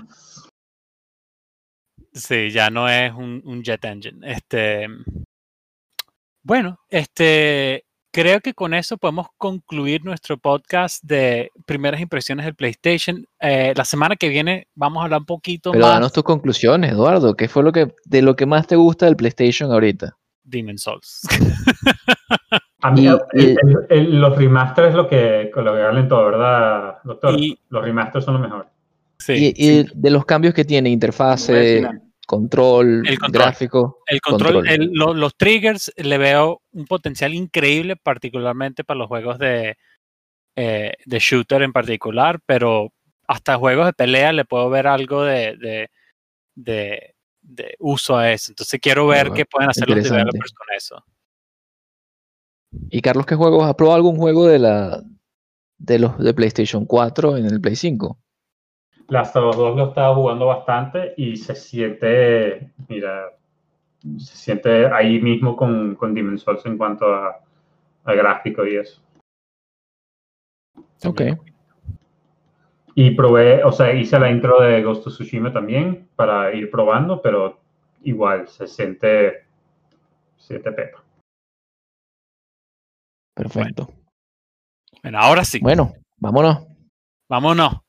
[2.14, 4.20] Sí, ya no es un, un jet engine.
[4.32, 4.88] Este,
[6.44, 13.26] bueno, este, creo que con eso podemos concluir nuestro podcast de primeras impresiones del PlayStation.
[13.40, 16.92] Eh, la semana que viene vamos a hablar un poquito Pero más danos tus conclusiones,
[16.92, 17.36] Eduardo.
[17.36, 20.18] ¿Qué fue lo que de lo que más te gusta del PlayStation ahorita?
[20.44, 21.22] Demon's Souls.
[22.82, 23.58] A mí, Y- el- el-
[23.90, 27.38] el- los remasters es lo que, lo que hablan todo, ¿verdad, doctor?
[27.38, 28.68] Y- los remasters son lo mejor.
[29.18, 32.02] Sí, y y de los cambios que tiene, interfase, Final.
[32.30, 33.44] Control, El control.
[33.44, 34.04] gráfico.
[34.06, 34.74] el control, control.
[34.82, 39.78] el- lo- los triggers le veo un potencial increíble, particularmente para los juegos de,
[40.56, 42.94] eh, de shooter en particular, pero
[43.28, 45.90] hasta juegos de pelea le puedo ver algo de, de,
[46.56, 48.52] de- de uso a eso.
[48.52, 51.04] Entonces quiero ver Bueno, qué pueden hacer los developers con eso.
[52.92, 53.64] ¿Y Carlos qué juegos?
[53.66, 55.02] ¿Has probado algún juego de la
[55.80, 58.20] de los de PlayStation 4 en el Play 5?
[59.10, 63.36] Last of Us 2 lo estaba jugando bastante y se siente, mira,
[64.18, 67.40] se siente ahí mismo con, con Demon's Souls en cuanto a,
[68.04, 69.02] a gráfico y eso.
[71.06, 71.22] Ok.
[72.96, 77.22] Y probé, o sea, hice la intro de Ghost of Tsushima también para ir probando,
[77.22, 77.60] pero
[78.04, 79.46] igual se siente,
[80.38, 81.04] se siente pepa.
[83.34, 83.88] Perfecto.
[85.02, 86.68] Bueno, ahora sí, Bueno, vámonos.
[87.30, 87.89] vámonos.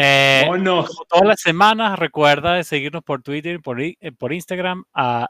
[0.00, 4.84] Eh, como todas las semanas, recuerda de seguirnos por Twitter y por, eh, por Instagram
[4.94, 5.28] a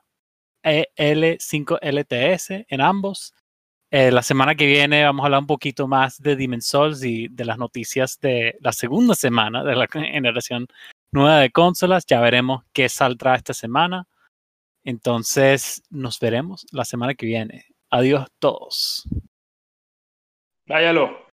[0.62, 3.32] E L5LTS en ambos.
[3.90, 7.28] Eh, la semana que viene vamos a hablar un poquito más de Demon's Souls y
[7.28, 10.66] de las noticias de la segunda semana de la generación
[11.12, 12.04] nueva de consolas.
[12.04, 14.06] Ya veremos qué saldrá esta semana.
[14.84, 17.64] Entonces, nos veremos la semana que viene.
[17.88, 19.08] Adiós todos.
[20.66, 21.27] Váyalo.